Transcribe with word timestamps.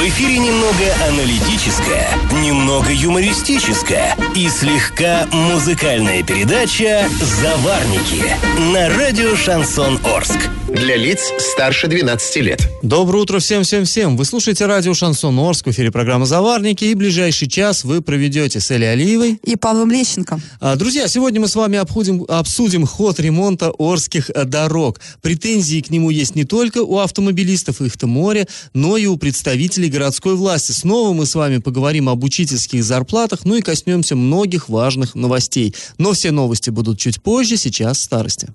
В 0.00 0.02
эфире 0.02 0.38
немного 0.38 0.94
аналитическая, 1.10 2.08
немного 2.42 2.90
юмористическая 2.90 4.16
и 4.34 4.48
слегка 4.48 5.28
музыкальная 5.30 6.22
передача 6.22 7.06
«Заварники» 7.20 8.24
на 8.72 8.88
радио 8.96 9.36
«Шансон 9.36 10.00
Орск». 10.02 10.48
Для 10.68 10.96
лиц 10.96 11.32
старше 11.38 11.88
12 11.88 12.36
лет. 12.36 12.66
Доброе 12.80 13.24
утро 13.24 13.40
всем-всем-всем. 13.40 14.16
Вы 14.16 14.24
слушаете 14.24 14.66
радио 14.66 14.94
«Шансон 14.94 15.38
Орск», 15.38 15.66
в 15.66 15.70
эфире 15.72 15.90
программа 15.90 16.26
«Заварники», 16.26 16.84
и 16.84 16.94
ближайший 16.94 17.48
час 17.48 17.84
вы 17.84 18.00
проведете 18.00 18.60
с 18.60 18.70
Элей 18.70 18.92
Алиевой 18.92 19.40
и 19.44 19.56
Павлом 19.56 19.90
Лещенко. 19.90 20.40
А, 20.60 20.76
друзья, 20.76 21.08
сегодня 21.08 21.40
мы 21.40 21.48
с 21.48 21.56
вами 21.56 21.76
обсудим, 21.76 22.24
обсудим 22.28 22.86
ход 22.86 23.18
ремонта 23.18 23.72
Орских 23.78 24.30
э, 24.30 24.44
дорог. 24.44 25.00
Претензии 25.20 25.80
к 25.80 25.90
нему 25.90 26.08
есть 26.08 26.36
не 26.36 26.44
только 26.44 26.78
у 26.78 26.98
автомобилистов, 26.98 27.82
их-то 27.82 28.06
море, 28.06 28.46
но 28.72 28.96
и 28.96 29.06
у 29.06 29.16
представителей 29.16 29.89
городской 29.90 30.34
власти. 30.36 30.72
Снова 30.72 31.12
мы 31.12 31.26
с 31.26 31.34
вами 31.34 31.58
поговорим 31.58 32.08
об 32.08 32.24
учительских 32.24 32.82
зарплатах, 32.82 33.40
ну 33.44 33.56
и 33.56 33.62
коснемся 33.62 34.16
многих 34.16 34.68
важных 34.68 35.14
новостей. 35.14 35.74
Но 35.98 36.12
все 36.12 36.30
новости 36.30 36.70
будут 36.70 36.98
чуть 36.98 37.22
позже, 37.22 37.56
сейчас 37.56 38.00
старости. 38.00 38.48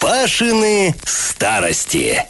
Пашины 0.00 0.94
старости. 1.04 2.26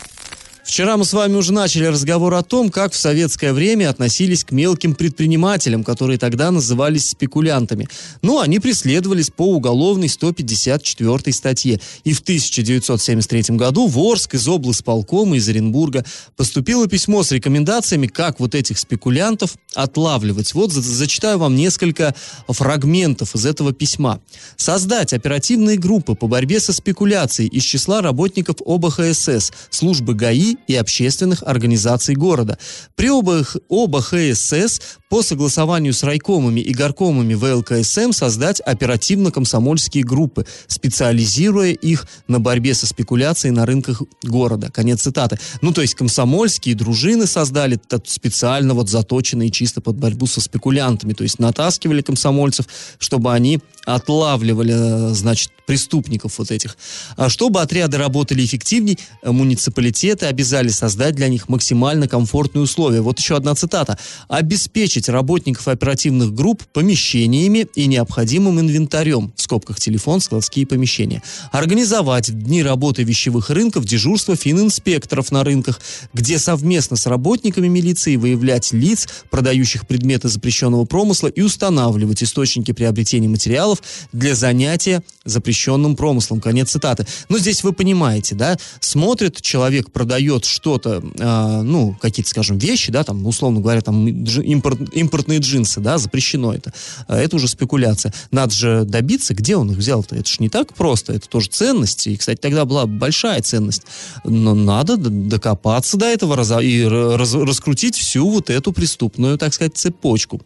Вчера 0.71 0.97
мы 0.97 1.05
с 1.05 1.13
вами 1.13 1.35
уже 1.35 1.53
начали 1.53 1.87
разговор 1.87 2.33
о 2.33 2.45
том, 2.45 2.71
как 2.71 2.93
в 2.93 2.97
советское 2.97 3.53
время 3.53 3.91
относились 3.91 4.45
к 4.45 4.53
мелким 4.53 4.95
предпринимателям, 4.95 5.83
которые 5.83 6.17
тогда 6.17 6.53
назывались 6.53 7.11
спекулянтами. 7.11 7.89
Ну, 8.23 8.39
они 8.39 8.61
преследовались 8.61 9.31
по 9.31 9.53
уголовной 9.53 10.09
154 10.09 11.33
статье. 11.35 11.81
И 12.05 12.13
в 12.13 12.21
1973 12.21 13.57
году 13.57 13.89
в 13.89 13.99
Орск 13.99 14.35
из 14.35 14.47
облсполкома 14.47 15.39
из 15.39 15.49
Оренбурга 15.49 16.05
поступило 16.37 16.87
письмо 16.87 17.25
с 17.25 17.33
рекомендациями, 17.33 18.07
как 18.07 18.39
вот 18.39 18.55
этих 18.55 18.79
спекулянтов 18.79 19.57
отлавливать. 19.75 20.55
Вот 20.55 20.71
за 20.71 20.83
зачитаю 20.83 21.41
вам 21.41 21.57
несколько 21.57 22.15
фрагментов 22.47 23.35
из 23.35 23.45
этого 23.45 23.73
письма. 23.73 24.21
Создать 24.57 25.15
оперативные 25.15 25.79
группы 25.79 26.15
по 26.15 26.29
борьбе 26.29 26.61
со 26.61 26.73
спекуляцией 26.73 27.49
из 27.49 27.65
числа 27.65 28.03
работников 28.03 28.59
ОБХСС, 28.65 29.51
службы 29.71 30.15
ГАИ 30.15 30.60
и 30.67 30.75
общественных 30.75 31.43
организаций 31.43 32.15
города. 32.15 32.59
При 32.97 33.11
оба, 33.11 33.45
оба 33.69 34.03
ХСС 34.03 34.81
по 35.09 35.23
согласованию 35.23 35.93
с 35.93 36.03
райкомами 36.05 36.61
и 36.61 36.73
горкомами 36.73 37.35
ВЛКСМ 37.35 38.13
создать 38.13 38.61
оперативно-комсомольские 38.61 40.05
группы, 40.05 40.47
специализируя 40.69 41.73
их 41.73 42.07
на 42.29 42.39
борьбе 42.39 42.75
со 42.75 42.87
спекуляцией 42.87 43.53
на 43.53 43.67
рынках 43.67 44.03
города. 44.23 44.71
Конец 44.71 45.03
цитаты. 45.03 45.39
Ну, 45.63 45.73
то 45.73 45.83
есть 45.83 45.95
комсомольские 45.95 46.75
дружины 46.77 47.27
создали 47.27 47.79
специально 48.07 48.75
вот 48.75 48.89
заточенные 48.89 49.51
чисто 49.51 49.81
под 49.81 49.97
борьбу 49.97 50.27
со 50.27 50.41
спекулянтами, 50.41 51.13
то 51.13 51.25
есть 51.25 51.39
натаскивали 51.41 52.03
комсомольцев, 52.03 52.67
чтобы 52.99 53.33
они 53.33 53.61
отлавливали, 53.87 55.13
значит, 55.15 55.51
преступников 55.67 56.39
вот 56.39 56.51
этих. 56.51 56.77
А 57.17 57.29
чтобы 57.29 57.61
отряды 57.61 57.97
работали 57.97 58.45
эффективней, 58.45 58.99
муниципалитеты 59.25 60.27
обязали 60.51 60.69
создать 60.71 61.15
для 61.15 61.29
них 61.29 61.49
максимально 61.49 62.09
комфортные 62.09 62.63
условия. 62.63 63.01
Вот 63.01 63.21
еще 63.21 63.37
одна 63.37 63.55
цитата. 63.55 63.97
Обеспечить 64.29 65.09
работников 65.09 65.69
оперативных 65.69 66.35
групп 66.35 66.65
помещениями 66.73 67.69
и 67.77 67.87
необходимым 67.87 68.59
инвентарем, 68.59 69.33
в 69.37 69.43
скобках 69.43 69.79
телефон, 69.79 70.21
складские 70.21 70.67
помещения. 70.67 71.23
Организовать 71.53 72.37
дни 72.37 72.65
работы 72.65 73.05
вещевых 73.05 73.51
рынков, 73.51 73.85
дежурство 73.85 74.35
фининспекторов 74.35 75.31
на 75.31 75.45
рынках, 75.45 75.81
где 76.13 76.39
совместно 76.41 76.97
с 76.97 77.07
работниками 77.07 77.69
милиции 77.69 78.17
выявлять 78.17 78.73
лиц, 78.73 79.07
продающих 79.31 79.87
предметы 79.87 80.29
запрещенного 80.29 80.85
промысла 80.85 81.29
и 81.29 81.43
устанавливать 81.43 82.25
источники 82.25 82.73
приобретения 82.73 83.29
материалов 83.29 83.83
для 84.13 84.35
занятия 84.35 85.03
запрещенным 85.25 85.95
промыслом. 85.95 86.41
Конец 86.41 86.71
цитаты. 86.71 87.07
Ну, 87.29 87.39
здесь 87.39 87.63
вы 87.63 87.73
понимаете, 87.73 88.35
да, 88.35 88.59
смотрит 88.81 89.41
человек, 89.41 89.93
продает 89.93 90.40
что-то, 90.45 91.03
э, 91.19 91.63
ну, 91.63 91.97
какие-то, 92.01 92.31
скажем, 92.31 92.59
вещи, 92.59 92.93
да, 92.93 93.05
там, 93.05 93.27
условно 93.27 93.61
говоря, 93.61 93.81
там, 93.81 94.07
импорт, 94.07 94.95
импортные 94.95 95.39
джинсы, 95.39 95.81
да, 95.81 95.99
запрещено 95.99 96.53
это. 96.53 96.73
А 97.07 97.17
это 97.17 97.37
уже 97.37 97.49
спекуляция. 97.49 98.13
Надо 98.31 98.55
же 98.55 98.85
добиться, 98.85 99.35
где 99.35 99.57
он 99.57 99.71
их 99.71 99.79
взял-то. 99.79 100.17
Это 100.17 100.29
же 100.29 100.37
не 100.39 100.49
так 100.49 100.75
просто, 100.75 101.13
это 101.13 101.29
тоже 101.29 101.49
ценность. 101.49 102.07
И, 102.07 102.17
кстати, 102.17 102.39
тогда 102.39 102.65
была 102.65 102.87
большая 102.87 103.43
ценность. 103.43 103.83
Но 104.25 104.55
надо 104.55 104.97
докопаться 104.97 105.97
до 105.97 106.07
этого 106.07 106.61
и 106.61 106.85
раз, 106.85 107.35
раскрутить 107.35 107.97
всю 107.97 108.29
вот 108.29 108.51
эту 108.51 108.73
преступную, 108.73 109.39
так 109.39 109.55
сказать, 109.55 109.77
цепочку. 109.77 110.41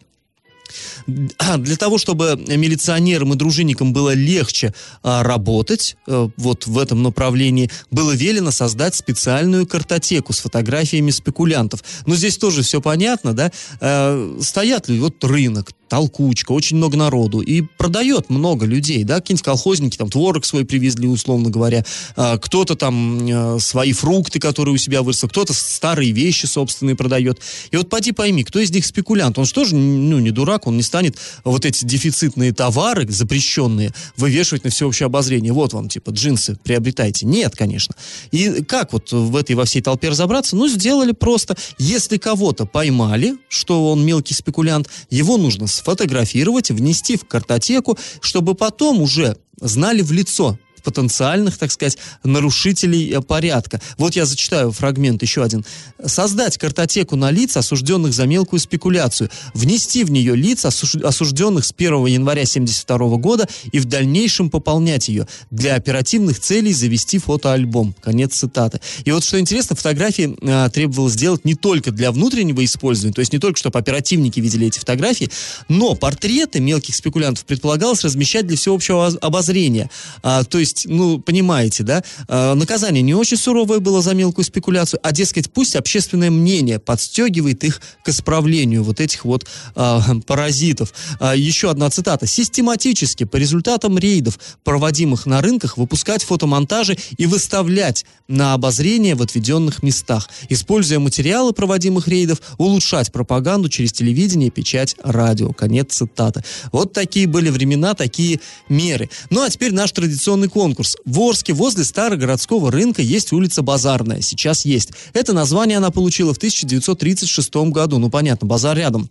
А, 1.37 1.57
для 1.57 1.75
того, 1.75 1.97
чтобы 1.97 2.35
милиционерам 2.47 3.33
и 3.33 3.35
дружинникам 3.35 3.93
было 3.93 4.13
легче 4.13 4.73
а, 5.03 5.23
работать 5.23 5.97
а, 6.07 6.29
вот 6.37 6.67
в 6.67 6.77
этом 6.77 7.03
направлении, 7.03 7.69
было 7.91 8.11
велено 8.11 8.51
создать 8.51 8.95
специальную 8.95 9.67
картотеку 9.67 10.33
с 10.33 10.39
фотографиями 10.39 11.11
спекулянтов. 11.11 11.83
Но 12.05 12.15
здесь 12.15 12.37
тоже 12.37 12.63
все 12.63 12.81
понятно, 12.81 13.33
да? 13.33 13.51
А, 13.79 14.37
стоят 14.41 14.87
ли 14.89 14.99
вот 14.99 15.23
рынок, 15.23 15.71
толкучка, 15.87 16.51
очень 16.51 16.77
много 16.77 16.97
народу, 16.97 17.41
и 17.41 17.61
продает 17.61 18.29
много 18.29 18.65
людей, 18.65 19.03
да, 19.03 19.15
какие-нибудь 19.15 19.45
колхозники 19.45 19.97
там 19.97 20.09
творог 20.09 20.45
свой 20.45 20.65
привезли, 20.65 21.07
условно 21.07 21.49
говоря, 21.49 21.85
а, 22.15 22.37
кто-то 22.37 22.75
там 22.75 23.27
а, 23.31 23.57
свои 23.59 23.93
фрукты, 23.93 24.39
которые 24.39 24.75
у 24.75 24.77
себя 24.77 25.01
вырастил, 25.01 25.29
кто-то 25.29 25.53
старые 25.53 26.11
вещи 26.11 26.45
собственные 26.45 26.95
продает. 26.95 27.39
И 27.71 27.77
вот 27.77 27.89
поди 27.89 28.11
пойми, 28.11 28.43
кто 28.43 28.59
из 28.59 28.71
них 28.71 28.85
спекулянт? 28.85 29.37
Он 29.37 29.45
же, 29.45 29.75
ну, 29.75 30.19
не 30.19 30.31
дурак, 30.31 30.67
он 30.67 30.77
не 30.77 30.83
станет 30.83 31.17
вот 31.43 31.65
эти 31.65 31.85
дефицитные 31.85 32.53
товары, 32.53 33.07
запрещенные, 33.09 33.93
вывешивать 34.17 34.63
на 34.63 34.69
всеобщее 34.69 35.05
обозрение. 35.05 35.53
Вот 35.53 35.73
вам, 35.73 35.89
типа, 35.89 36.11
джинсы 36.11 36.57
приобретайте. 36.63 37.25
Нет, 37.25 37.55
конечно. 37.55 37.95
И 38.31 38.63
как 38.63 38.93
вот 38.93 39.11
в 39.11 39.35
этой 39.35 39.55
во 39.55 39.65
всей 39.65 39.81
толпе 39.81 40.09
разобраться? 40.09 40.55
Ну, 40.55 40.67
сделали 40.67 41.11
просто. 41.11 41.55
Если 41.77 42.17
кого-то 42.17 42.65
поймали, 42.65 43.35
что 43.49 43.91
он 43.91 44.05
мелкий 44.05 44.33
спекулянт, 44.33 44.89
его 45.09 45.37
нужно 45.37 45.67
сфотографировать, 45.85 46.71
внести 46.71 47.15
в 47.15 47.25
картотеку, 47.25 47.95
чтобы 48.19 48.55
потом 48.55 49.01
уже 49.01 49.37
знали 49.61 50.01
в 50.01 50.11
лицо, 50.11 50.57
потенциальных, 50.85 51.57
так 51.57 51.71
сказать, 51.71 51.97
нарушителей 52.23 53.11
э, 53.11 53.21
порядка. 53.21 53.81
Вот 53.97 54.15
я 54.15 54.25
зачитаю 54.25 54.71
фрагмент 54.71 55.21
еще 55.21 55.43
один. 55.43 55.65
Создать 56.05 56.57
картотеку 56.57 57.17
на 57.17 57.31
лиц, 57.31 57.57
осужденных 57.57 58.13
за 58.13 58.25
мелкую 58.25 58.59
спекуляцию, 58.59 59.29
внести 59.53 60.03
в 60.03 60.11
нее 60.11 60.35
лиц, 60.35 60.63
осужденных 60.63 61.65
с 61.65 61.73
1 61.75 62.05
января 62.05 62.43
1972 62.43 63.17
года 63.17 63.47
и 63.71 63.79
в 63.79 63.85
дальнейшем 63.85 64.49
пополнять 64.49 65.09
ее. 65.09 65.27
Для 65.51 65.75
оперативных 65.75 66.39
целей 66.39 66.73
завести 66.73 67.17
фотоальбом. 67.17 67.95
Конец 68.01 68.35
цитаты. 68.35 68.79
И 69.03 69.11
вот 69.11 69.23
что 69.23 69.39
интересно, 69.39 69.75
фотографии 69.75 70.37
э, 70.41 70.69
требовалось 70.69 71.13
сделать 71.13 71.43
не 71.43 71.55
только 71.55 71.91
для 71.91 72.11
внутреннего 72.11 72.63
использования, 72.63 73.13
то 73.13 73.21
есть 73.21 73.33
не 73.33 73.39
только, 73.39 73.57
чтобы 73.57 73.79
оперативники 73.79 74.39
видели 74.39 74.67
эти 74.67 74.79
фотографии, 74.79 75.29
но 75.67 75.95
портреты 75.95 76.59
мелких 76.59 76.95
спекулянтов 76.95 77.45
предполагалось 77.45 78.03
размещать 78.03 78.45
для 78.45 78.57
всеобщего 78.57 79.07
обозрения. 79.07 79.89
А, 80.21 80.43
то 80.43 80.59
есть 80.59 80.74
есть, 80.75 80.87
ну, 80.87 81.19
понимаете, 81.19 81.83
да, 81.83 82.03
э, 82.27 82.53
наказание 82.53 83.01
не 83.01 83.13
очень 83.13 83.37
суровое 83.37 83.79
было 83.79 84.01
за 84.01 84.13
мелкую 84.13 84.45
спекуляцию, 84.45 84.99
а, 85.03 85.11
дескать, 85.11 85.51
пусть 85.51 85.75
общественное 85.75 86.29
мнение 86.29 86.79
подстегивает 86.79 87.63
их 87.63 87.81
к 88.03 88.09
исправлению 88.09 88.83
вот 88.83 88.99
этих 88.99 89.25
вот 89.25 89.45
э, 89.75 89.99
паразитов. 90.25 90.93
Э, 91.19 91.33
еще 91.35 91.69
одна 91.69 91.89
цитата. 91.89 92.27
Систематически 92.27 93.23
по 93.23 93.37
результатам 93.37 93.97
рейдов, 93.97 94.39
проводимых 94.63 95.25
на 95.25 95.41
рынках, 95.41 95.77
выпускать 95.77 96.23
фотомонтажи 96.23 96.97
и 97.17 97.25
выставлять 97.25 98.05
на 98.27 98.53
обозрение 98.53 99.15
в 99.15 99.21
отведенных 99.21 99.83
местах. 99.83 100.29
Используя 100.49 100.99
материалы 100.99 101.53
проводимых 101.53 102.07
рейдов, 102.07 102.41
улучшать 102.57 103.11
пропаганду 103.11 103.69
через 103.69 103.93
телевидение, 103.93 104.49
печать, 104.49 104.95
радио. 105.03 105.53
Конец 105.53 105.93
цитаты. 105.93 106.43
Вот 106.71 106.93
такие 106.93 107.27
были 107.27 107.49
времена, 107.49 107.93
такие 107.93 108.39
меры. 108.69 109.09
Ну, 109.29 109.43
а 109.43 109.49
теперь 109.49 109.73
наш 109.73 109.91
традиционный 109.91 110.49
конкурс 110.49 110.64
конкурс. 110.65 110.97
В 111.05 111.19
Орске 111.19 111.53
возле 111.53 111.83
Старогородского 111.83 112.71
рынка 112.71 113.03
есть 113.03 113.31
улица 113.31 113.61
Базарная. 113.61 114.21
Сейчас 114.21 114.65
есть. 114.65 114.93
Это 115.13 115.31
название 115.31 115.77
она 115.77 115.91
получила 115.91 116.33
в 116.33 116.37
1936 116.37 117.55
году. 117.69 117.99
Ну, 117.99 118.09
понятно, 118.09 118.47
базар 118.47 118.75
рядом. 118.75 119.07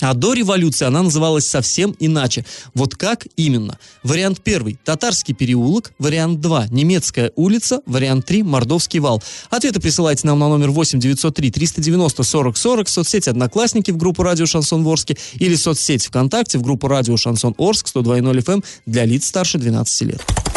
А 0.00 0.14
до 0.14 0.32
революции 0.32 0.86
она 0.86 1.02
называлась 1.02 1.46
совсем 1.46 1.94
иначе. 2.00 2.46
Вот 2.74 2.94
как 2.94 3.26
именно? 3.36 3.78
Вариант 4.02 4.40
первый– 4.42 4.78
Татарский 4.84 5.34
переулок. 5.34 5.92
Вариант 5.98 6.40
два– 6.40 6.66
Немецкая 6.70 7.30
улица. 7.36 7.80
Вариант 7.86 8.24
три– 8.24 8.42
Мордовский 8.42 9.00
вал. 9.00 9.22
Ответы 9.50 9.80
присылайте 9.80 10.26
нам 10.26 10.38
на 10.38 10.48
номер 10.48 10.70
8 10.70 10.98
903 10.98 11.50
390 11.50 12.22
40 12.22 12.56
40 12.56 12.86
в 12.86 12.90
соцсети 12.90 13.28
«Одноклассники» 13.28 13.90
в 13.90 13.98
группу 13.98 14.22
«Радио 14.22 14.46
Шансон 14.46 14.82
Ворске» 14.82 15.16
или 15.34 15.54
соцсеть 15.56 16.06
ВКонтакте 16.06 16.58
в 16.58 16.62
группу 16.62 16.88
«Радио 16.88 17.16
Шансон 17.16 17.54
Орск» 17.58 17.86
102.0 17.94 18.38
FM 18.38 18.52
эм 18.52 18.64
для 18.86 19.04
лиц 19.04 19.26
старше 19.26 19.58
12 19.58 20.02
лет. 20.02 20.45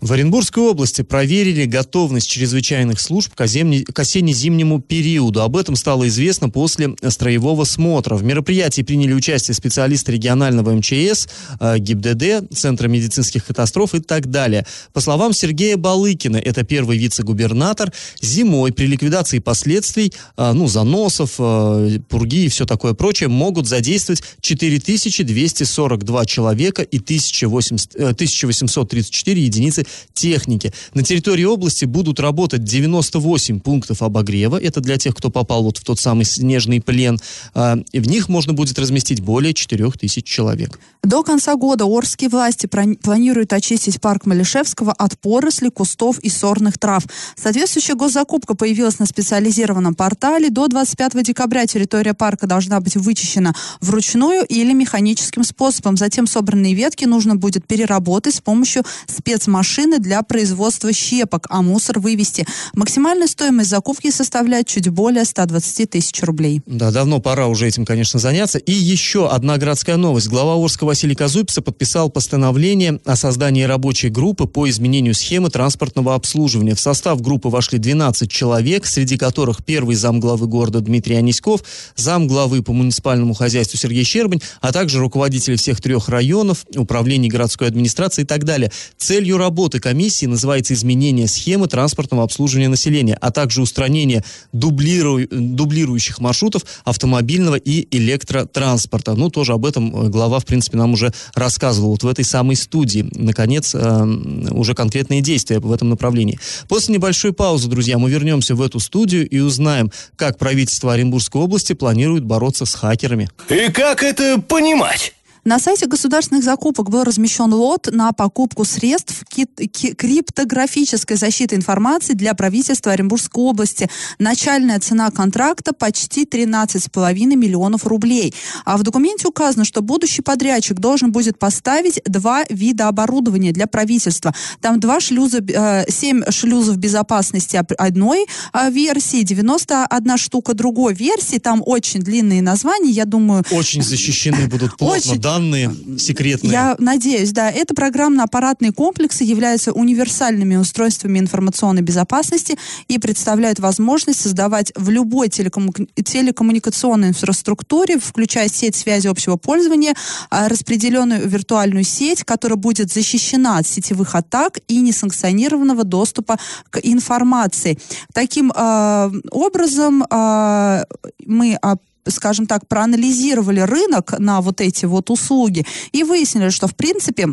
В 0.00 0.12
Оренбургской 0.14 0.62
области 0.62 1.02
проверили 1.02 1.66
готовность 1.66 2.30
чрезвычайных 2.30 2.98
служб 2.98 3.34
к 3.34 3.42
осенне-зимнему 3.42 4.80
периоду. 4.80 5.42
Об 5.42 5.58
этом 5.58 5.76
стало 5.76 6.08
известно 6.08 6.48
после 6.48 6.96
строевого 7.06 7.64
смотра. 7.64 8.14
В 8.14 8.24
мероприятии 8.24 8.80
приняли 8.80 9.12
участие 9.12 9.54
специалисты 9.54 10.12
регионального 10.12 10.72
МЧС, 10.72 11.28
э, 11.60 11.78
ГИБДД, 11.78 12.50
Центра 12.54 12.88
медицинских 12.88 13.44
катастроф 13.44 13.94
и 13.94 14.00
так 14.00 14.30
далее. 14.30 14.64
По 14.94 15.00
словам 15.00 15.34
Сергея 15.34 15.76
Балыкина, 15.76 16.38
это 16.38 16.62
первый 16.62 16.96
вице-губернатор, 16.96 17.92
зимой 18.22 18.72
при 18.72 18.86
ликвидации 18.86 19.38
последствий, 19.38 20.14
э, 20.38 20.52
ну, 20.54 20.66
заносов, 20.66 21.34
э, 21.38 21.98
пурги 22.08 22.46
и 22.46 22.48
все 22.48 22.64
такое 22.64 22.94
прочее, 22.94 23.28
могут 23.28 23.66
задействовать 23.66 24.22
4242 24.40 26.24
человека 26.24 26.80
и 26.80 26.98
1834 26.98 29.44
единицы 29.44 29.84
техники. 30.12 30.72
На 30.94 31.02
территории 31.02 31.44
области 31.44 31.84
будут 31.84 32.20
работать 32.20 32.64
98 32.64 33.60
пунктов 33.60 34.02
обогрева. 34.02 34.60
Это 34.60 34.80
для 34.80 34.96
тех, 34.96 35.14
кто 35.14 35.30
попал 35.30 35.62
вот 35.62 35.78
в 35.78 35.84
тот 35.84 35.98
самый 35.98 36.24
снежный 36.24 36.80
плен. 36.80 37.18
А, 37.54 37.78
и 37.92 38.00
в 38.00 38.08
них 38.08 38.28
можно 38.28 38.52
будет 38.52 38.78
разместить 38.78 39.20
более 39.20 39.54
4 39.54 39.90
тысяч 39.92 40.24
человек. 40.24 40.78
До 41.02 41.22
конца 41.22 41.54
года 41.56 41.86
Орские 41.86 42.28
власти 42.28 42.66
планируют 42.66 43.52
очистить 43.52 44.00
парк 44.00 44.26
Малишевского 44.26 44.92
от 44.92 45.18
поросли, 45.18 45.70
кустов 45.70 46.18
и 46.18 46.28
сорных 46.28 46.78
трав. 46.78 47.04
Соответствующая 47.36 47.94
госзакупка 47.94 48.54
появилась 48.54 48.98
на 48.98 49.06
специализированном 49.06 49.94
портале. 49.94 50.50
До 50.50 50.68
25 50.68 51.22
декабря 51.24 51.66
территория 51.66 52.14
парка 52.14 52.46
должна 52.46 52.80
быть 52.80 52.96
вычищена 52.96 53.54
вручную 53.80 54.44
или 54.44 54.72
механическим 54.72 55.42
способом. 55.42 55.96
Затем 55.96 56.26
собранные 56.26 56.74
ветки 56.74 57.06
нужно 57.06 57.34
будет 57.34 57.66
переработать 57.66 58.34
с 58.34 58.40
помощью 58.40 58.84
спецмашин 59.06 59.79
машины 59.80 59.98
для 59.98 60.22
производства 60.22 60.92
щепок, 60.92 61.46
а 61.48 61.62
мусор 61.62 62.00
вывести. 62.00 62.46
Максимальная 62.74 63.26
стоимость 63.26 63.70
закупки 63.70 64.10
составляет 64.10 64.66
чуть 64.66 64.88
более 64.88 65.24
120 65.24 65.90
тысяч 65.90 66.22
рублей. 66.22 66.60
Да, 66.66 66.90
давно 66.90 67.20
пора 67.20 67.46
уже 67.46 67.66
этим, 67.66 67.86
конечно, 67.86 68.18
заняться. 68.18 68.58
И 68.58 68.72
еще 68.72 69.28
одна 69.28 69.56
городская 69.56 69.96
новость. 69.96 70.28
Глава 70.28 70.62
Орска 70.62 70.84
Василий 70.84 71.14
Казупица 71.14 71.62
подписал 71.62 72.10
постановление 72.10 73.00
о 73.04 73.16
создании 73.16 73.62
рабочей 73.62 74.10
группы 74.10 74.46
по 74.46 74.68
изменению 74.68 75.14
схемы 75.14 75.48
транспортного 75.48 76.14
обслуживания. 76.14 76.74
В 76.74 76.80
состав 76.80 77.22
группы 77.22 77.48
вошли 77.48 77.78
12 77.78 78.30
человек, 78.30 78.86
среди 78.86 79.16
которых 79.16 79.64
первый 79.64 79.96
зам 79.96 80.20
главы 80.20 80.46
города 80.46 80.80
Дмитрий 80.80 81.16
Аниськов, 81.16 81.62
зам 81.96 82.28
главы 82.28 82.62
по 82.62 82.72
муниципальному 82.72 83.34
хозяйству 83.34 83.78
Сергей 83.78 84.04
Щербань, 84.04 84.40
а 84.60 84.72
также 84.72 84.98
руководители 84.98 85.56
всех 85.56 85.80
трех 85.80 86.08
районов, 86.08 86.66
управлений 86.76 87.28
городской 87.28 87.68
администрации 87.68 88.22
и 88.22 88.26
так 88.26 88.44
далее. 88.44 88.70
Целью 88.98 89.38
работы 89.38 89.69
работы 89.70 89.78
комиссии 89.78 90.26
называется 90.26 90.74
изменение 90.74 91.28
схемы 91.28 91.68
транспортного 91.68 92.24
обслуживания 92.24 92.68
населения, 92.68 93.16
а 93.20 93.30
также 93.30 93.62
устранение 93.62 94.24
дублиру... 94.52 95.20
дублирующих 95.30 96.18
маршрутов 96.18 96.64
автомобильного 96.84 97.54
и 97.54 97.86
электротранспорта. 97.96 99.14
Ну, 99.14 99.30
тоже 99.30 99.52
об 99.52 99.64
этом 99.64 99.94
э, 99.94 100.08
глава, 100.08 100.40
в 100.40 100.44
принципе, 100.44 100.76
нам 100.76 100.94
уже 100.94 101.12
рассказывал 101.34 101.92
вот 101.92 102.02
в 102.02 102.08
этой 102.08 102.24
самой 102.24 102.56
студии. 102.56 103.08
Наконец, 103.14 103.72
э, 103.74 104.04
уже 104.50 104.74
конкретные 104.74 105.20
действия 105.20 105.60
в 105.60 105.70
этом 105.70 105.88
направлении. 105.90 106.40
После 106.68 106.94
небольшой 106.94 107.32
паузы, 107.32 107.68
друзья, 107.68 107.96
мы 107.98 108.10
вернемся 108.10 108.56
в 108.56 108.62
эту 108.62 108.80
студию 108.80 109.28
и 109.28 109.38
узнаем, 109.38 109.92
как 110.16 110.36
правительство 110.38 110.94
Оренбургской 110.94 111.40
области 111.40 111.74
планирует 111.74 112.24
бороться 112.24 112.64
с 112.64 112.74
хакерами. 112.74 113.30
И 113.48 113.70
как 113.70 114.02
это 114.02 114.40
понимать? 114.40 115.14
На 115.44 115.58
сайте 115.58 115.86
государственных 115.86 116.44
закупок 116.44 116.90
был 116.90 117.02
размещен 117.02 117.52
лот 117.52 117.88
на 117.90 118.12
покупку 118.12 118.64
средств 118.64 119.24
криптографической 119.26 121.16
защиты 121.16 121.56
информации 121.56 122.12
для 122.12 122.34
правительства 122.34 122.92
Оренбургской 122.92 123.42
области. 123.42 123.88
Начальная 124.18 124.78
цена 124.80 125.10
контракта 125.10 125.72
почти 125.72 126.24
13,5 126.24 127.14
миллионов 127.36 127.86
рублей. 127.86 128.34
А 128.64 128.76
в 128.76 128.82
документе 128.82 129.28
указано, 129.28 129.64
что 129.64 129.80
будущий 129.80 130.20
подрядчик 130.22 130.78
должен 130.78 131.10
будет 131.10 131.38
поставить 131.38 132.02
два 132.04 132.44
вида 132.50 132.88
оборудования 132.88 133.52
для 133.52 133.66
правительства. 133.66 134.34
Там 134.60 134.78
два 134.78 135.00
шлюза, 135.00 135.38
э, 135.38 135.90
7 135.90 136.30
шлюзов 136.30 136.76
безопасности 136.76 137.60
одной 137.78 138.26
э, 138.52 138.70
версии, 138.70 139.22
91 139.22 140.18
штука 140.18 140.54
другой 140.54 140.94
версии. 140.94 141.38
Там 141.38 141.62
очень 141.64 142.00
длинные 142.00 142.42
названия, 142.42 142.90
я 142.90 143.06
думаю... 143.06 143.44
Очень 143.50 143.82
защищены 143.82 144.46
будут 144.48 144.76
плотно, 144.76 144.96
очень, 144.96 145.20
данные 145.30 145.70
секретные. 145.98 146.52
Я 146.52 146.76
надеюсь, 146.78 147.32
да. 147.32 147.50
Это 147.50 147.74
программно-аппаратные 147.74 148.72
комплексы 148.72 149.24
являются 149.24 149.72
универсальными 149.72 150.56
устройствами 150.56 151.18
информационной 151.18 151.82
безопасности 151.82 152.58
и 152.88 152.98
представляют 152.98 153.60
возможность 153.60 154.20
создавать 154.20 154.72
в 154.76 154.90
любой 154.90 155.28
телекому... 155.28 155.72
телекоммуникационной 155.72 157.08
инфраструктуре, 157.08 157.98
включая 157.98 158.48
сеть 158.48 158.76
связи 158.76 159.06
общего 159.08 159.36
пользования, 159.36 159.94
а, 160.30 160.48
распределенную 160.48 161.28
виртуальную 161.28 161.84
сеть, 161.84 162.24
которая 162.24 162.56
будет 162.56 162.92
защищена 162.92 163.58
от 163.58 163.66
сетевых 163.66 164.14
атак 164.14 164.58
и 164.68 164.80
несанкционированного 164.80 165.84
доступа 165.84 166.38
к 166.70 166.80
информации. 166.82 167.78
Таким 168.12 168.52
э, 168.54 169.10
образом 169.30 170.04
э, 170.10 170.84
мы 171.26 171.58
скажем 172.08 172.46
так, 172.46 172.66
проанализировали 172.66 173.60
рынок 173.60 174.18
на 174.18 174.40
вот 174.40 174.60
эти 174.60 174.86
вот 174.86 175.10
услуги 175.10 175.66
и 175.92 176.02
выяснили, 176.02 176.50
что, 176.50 176.66
в 176.66 176.74
принципе, 176.74 177.28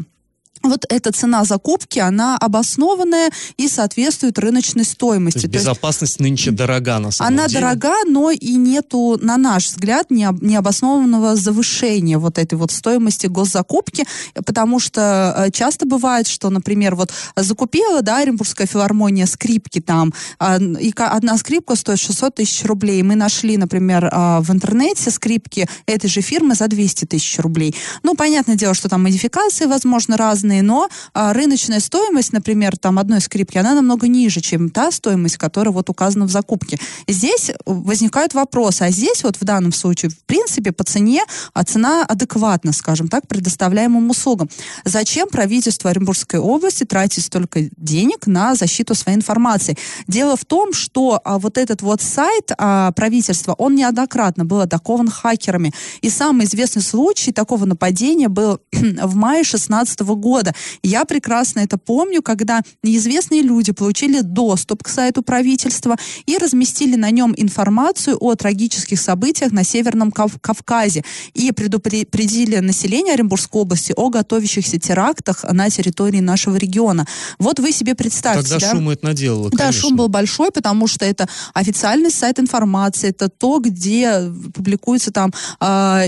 вот 0.63 0.86
эта 0.89 1.12
цена 1.12 1.44
закупки, 1.44 2.00
она 2.00 2.38
обоснованная 2.38 3.30
и 3.57 3.68
соответствует 3.68 4.39
рыночной 4.39 4.86
стоимости. 4.86 5.42
То 5.42 5.48
есть 5.48 5.54
безопасность 5.54 6.18
То 6.18 6.24
есть, 6.24 6.30
нынче 6.30 6.51
дорога, 6.51 7.00
на 7.00 7.12
самом 7.12 7.33
она 7.33 7.48
деле. 7.48 7.59
Она 7.59 7.75
дорога, 7.75 7.95
но 8.07 8.31
и 8.31 8.56
нету, 8.56 9.18
на 9.21 9.38
наш 9.38 9.68
взгляд, 9.68 10.09
необоснованного 10.09 11.36
завышения 11.36 12.18
вот 12.18 12.38
этой 12.38 12.56
вот 12.56 12.71
стоимости 12.71 13.27
госзакупки, 13.27 14.06
потому 14.45 14.80
что 14.80 15.33
э, 15.38 15.51
часто 15.51 15.86
бывает, 15.86 16.27
что, 16.27 16.50
например, 16.50 16.95
вот 16.95 17.12
закупила, 17.36 18.01
да, 18.01 18.18
Оренбургская 18.18 18.68
филармония 18.68 19.25
скрипки 19.25 19.80
там, 19.80 20.13
а, 20.39 20.57
и 20.57 20.94
одна 20.95 21.38
скрипка 21.38 21.75
стоит 21.75 22.00
600 22.00 22.36
тысяч 22.36 22.65
рублей. 22.65 23.01
Мы 23.03 23.15
нашли, 23.15 23.57
например, 23.57 24.10
а, 24.12 24.42
в 24.42 24.51
интернете 24.51 25.12
скрипки 25.12 25.68
этой 25.86 26.10
же 26.10 26.21
фирмы 26.21 26.56
за 26.56 26.68
200 26.68 27.06
тысяч 27.06 27.39
рублей. 27.39 27.75
Ну, 28.03 28.15
понятное 28.15 28.56
дело, 28.56 28.74
что 28.74 28.89
там 28.89 29.03
модификации, 29.03 29.65
возможно, 29.65 30.18
разные, 30.18 30.47
разные, 30.48 30.64
но 30.64 30.89
а, 31.13 31.34
рыночная 31.34 31.80
стоимость, 31.80 32.34
например, 32.34 32.77
там 32.77 33.00
одной 33.00 33.22
скрипки, 33.22 33.58
она 33.58 33.74
намного 33.74 34.08
ниже, 34.08 34.42
чем 34.42 34.70
та 34.70 34.92
стоимость, 34.92 35.38
которая 35.38 35.74
вот 35.74 35.89
указана 35.89 36.25
в 36.25 36.32
закупке. 36.32 36.77
Здесь 37.08 37.51
возникают 37.66 38.34
вопросы, 38.34 38.84
а 38.84 38.92
здесь 38.92 39.24
вот 39.24 39.38
в 39.38 39.44
данном 39.44 39.74
случае, 39.74 40.10
в 40.10 40.20
принципе, 40.25 40.72
по 40.72 40.84
цене, 40.84 41.22
а 41.54 41.63
цена 41.63 42.06
адекватна, 42.06 42.74
скажем 42.74 43.08
так, 43.08 43.27
предоставляемым 43.27 44.10
услугам. 44.10 44.50
Зачем 44.86 45.27
правительство 45.27 45.89
Оренбургской 45.89 46.39
области 46.39 46.86
тратит 46.86 47.24
столько 47.24 47.70
денег 47.77 48.27
на 48.27 48.56
защиту 48.56 48.96
своей 48.96 49.18
информации? 49.18 49.77
Дело 50.08 50.36
в 50.36 50.46
том, 50.46 50.74
что 50.74 51.20
а, 51.24 51.38
вот 51.38 51.58
этот 51.58 51.82
вот 51.82 52.01
сайт 52.01 52.51
а, 52.58 52.92
правительства, 52.92 53.54
он 53.58 53.75
неоднократно 53.75 54.46
был 54.46 54.62
атакован 54.62 55.10
хакерами. 55.10 55.74
И 56.01 56.10
самый 56.10 56.46
известный 56.46 56.82
случай 56.82 57.32
такого 57.32 57.66
нападения 57.66 58.30
был 58.30 58.60
в 58.72 59.16
мае 59.16 59.44
2016 59.44 60.01
года 60.01 60.37
года. 60.38 60.53
Я 60.84 61.06
прекрасно 61.06 61.62
это 61.62 61.77
помню, 61.77 62.22
когда 62.22 62.62
неизвестные 62.84 63.41
люди 63.41 63.72
получили 63.72 64.22
доступ 64.22 64.84
к 64.84 64.89
сайту 64.89 65.24
правительства 65.24 65.96
и 66.27 66.38
разместили 66.38 66.96
на 66.96 67.10
нем 67.12 67.34
информацию 67.36 68.17
о 68.20 68.36
трагических 68.36 69.00
событиях 69.00 69.51
на 69.51 69.63
Северном 69.63 70.12
Кав 70.12 70.32
Кавказе 70.39 71.03
и 71.34 71.51
предупредили 71.51 72.58
население 72.58 73.13
Оренбургской 73.15 73.62
области 73.62 73.94
о 73.98 74.10
готовящихся 74.10 74.79
терактах 74.79 75.44
на 75.51 75.70
территории 75.70 76.22
нашего 76.22 76.58
региона. 76.58 77.08
Вот 77.39 77.60
вы 77.60 77.72
себе 77.72 77.96
представьте. 77.96 78.41
Тогда 78.41 78.60
да? 78.60 78.72
шум 78.72 78.89
это 78.89 79.06
наделало, 79.06 79.50
Да, 79.51 79.72
шум 79.72 79.96
был 79.96 80.08
большой, 80.08 80.51
потому 80.51 80.88
что 80.88 81.06
это 81.06 81.27
официальный 81.53 82.12
сайт 82.12 82.39
информации, 82.39 83.10
это 83.10 83.29
то, 83.29 83.60
где 83.60 84.32
публикуется 84.53 85.12
там 85.12 85.34
э, 85.60 85.65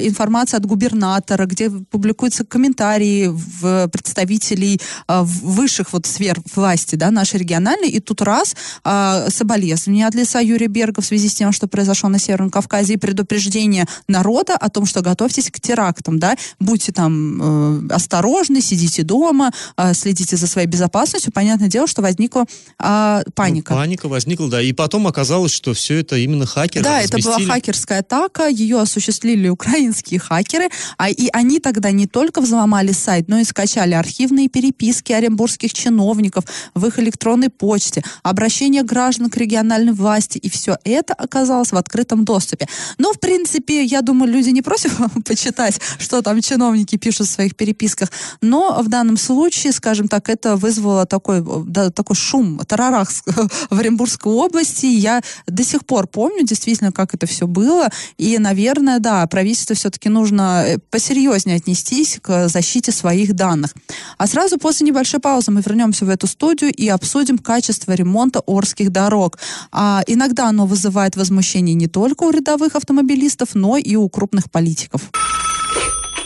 информация 0.07 0.59
от 0.59 0.65
губернатора, 0.65 1.45
где 1.45 1.69
публикуются 1.69 2.45
комментарии 2.45 3.27
в 3.27 3.88
представлении 3.88 4.18
представителей 4.19 4.81
а, 5.07 5.23
высших 5.23 5.93
вот 5.93 6.05
сфер 6.05 6.41
власти, 6.55 6.95
да, 6.95 7.11
нашей 7.11 7.39
региональной, 7.39 7.89
и 7.89 7.99
тут 7.99 8.21
раз 8.21 8.55
а, 8.83 9.29
соболезнования 9.29 10.07
от 10.07 10.15
лица 10.15 10.39
Юрия 10.39 10.67
Берга 10.67 11.01
в 11.01 11.05
связи 11.05 11.29
с 11.29 11.33
тем, 11.33 11.51
что 11.51 11.67
произошло 11.67 12.09
на 12.09 12.19
Северном 12.19 12.49
Кавказе, 12.49 12.93
и 12.93 12.97
предупреждение 12.97 13.85
народа 14.07 14.55
о 14.55 14.69
том, 14.69 14.85
что 14.85 15.01
готовьтесь 15.01 15.49
к 15.51 15.59
терактам, 15.61 16.19
да, 16.19 16.35
будьте 16.59 16.91
там 16.91 17.88
э, 17.89 17.93
осторожны, 17.93 18.61
сидите 18.61 19.03
дома, 19.03 19.51
э, 19.77 19.93
следите 19.93 20.35
за 20.35 20.47
своей 20.47 20.67
безопасностью. 20.67 21.31
Понятное 21.31 21.69
дело, 21.69 21.88
что 21.88 22.01
возникла 22.01 22.45
э, 22.79 23.23
паника. 23.35 23.73
Ну, 23.73 23.79
паника 23.79 24.07
возникла, 24.07 24.49
да, 24.49 24.61
и 24.61 24.73
потом 24.73 25.07
оказалось, 25.07 25.51
что 25.51 25.73
все 25.73 25.99
это 25.99 26.17
именно 26.17 26.45
хакеры 26.45 26.83
Да, 26.83 27.01
это 27.01 27.17
была 27.19 27.39
хакерская 27.39 27.99
атака, 27.99 28.47
ее 28.47 28.81
осуществили 28.81 29.47
украинские 29.47 30.19
хакеры, 30.19 30.69
а, 30.97 31.09
и 31.09 31.29
они 31.31 31.59
тогда 31.59 31.91
не 31.91 32.07
только 32.07 32.41
взломали 32.41 32.91
сайт, 32.91 33.29
но 33.29 33.39
и 33.39 33.43
скачали 33.43 33.93
архивные 34.09 34.49
переписки 34.49 35.13
оренбургских 35.13 35.71
чиновников 35.71 36.45
в 36.73 36.85
их 36.87 36.97
электронной 36.97 37.49
почте, 37.49 38.03
обращение 38.23 38.81
граждан 38.81 39.29
к 39.29 39.37
региональной 39.37 39.93
власти, 39.93 40.39
и 40.39 40.49
все 40.49 40.77
это 40.83 41.13
оказалось 41.13 41.71
в 41.71 41.77
открытом 41.77 42.25
доступе. 42.25 42.67
Но, 42.97 43.13
в 43.13 43.19
принципе, 43.19 43.83
я 43.83 44.01
думаю, 44.01 44.31
люди 44.31 44.49
не 44.49 44.63
против 44.63 44.99
почитать, 45.25 45.79
что 45.99 46.23
там 46.23 46.41
чиновники 46.41 46.97
пишут 46.97 47.27
в 47.27 47.31
своих 47.31 47.55
переписках, 47.55 48.11
но 48.41 48.81
в 48.81 48.87
данном 48.87 49.17
случае, 49.17 49.73
скажем 49.73 50.07
так, 50.07 50.27
это 50.27 50.55
вызвало 50.55 51.05
такой, 51.05 51.43
да, 51.67 51.91
такой 51.91 52.15
шум, 52.15 52.59
тарарах 52.67 53.11
в 53.69 53.79
Оренбургской 53.79 54.33
области. 54.33 54.87
Я 54.87 55.21
до 55.45 55.63
сих 55.63 55.85
пор 55.85 56.07
помню 56.07 56.43
действительно, 56.43 56.91
как 56.91 57.13
это 57.13 57.27
все 57.27 57.45
было, 57.45 57.89
и, 58.17 58.39
наверное, 58.39 58.97
да, 58.97 59.27
правительству 59.27 59.75
все-таки 59.75 60.09
нужно 60.09 60.63
э, 60.65 60.77
посерьезнее 60.89 61.57
отнестись 61.57 62.17
к 62.21 62.47
защите 62.47 62.91
своих 62.91 63.35
данных. 63.35 63.75
А 64.18 64.27
сразу 64.27 64.58
после 64.58 64.88
небольшой 64.88 65.20
паузы 65.20 65.51
мы 65.51 65.62
вернемся 65.62 66.06
в 66.06 66.10
эту 66.10 66.27
студию 66.27 66.72
и 66.72 66.88
обсудим 66.88 67.38
качество 67.38 67.94
ремонта 67.94 68.41
Орских 68.48 68.91
дорог. 68.91 69.39
А 69.72 70.01
иногда 70.08 70.48
оно 70.50 70.65
вызывает 70.65 71.15
возмущение 71.15 71.75
не 71.75 71.88
только 71.88 72.24
у 72.24 72.32
рядовых 72.32 72.75
автомобилистов, 72.75 73.56
но 73.56 73.77
и 73.77 73.96
у 73.96 74.08
крупных 74.10 74.51
политиков. 74.51 75.10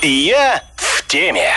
Я 0.02 0.64
в 0.76 1.08
теме. 1.08 1.52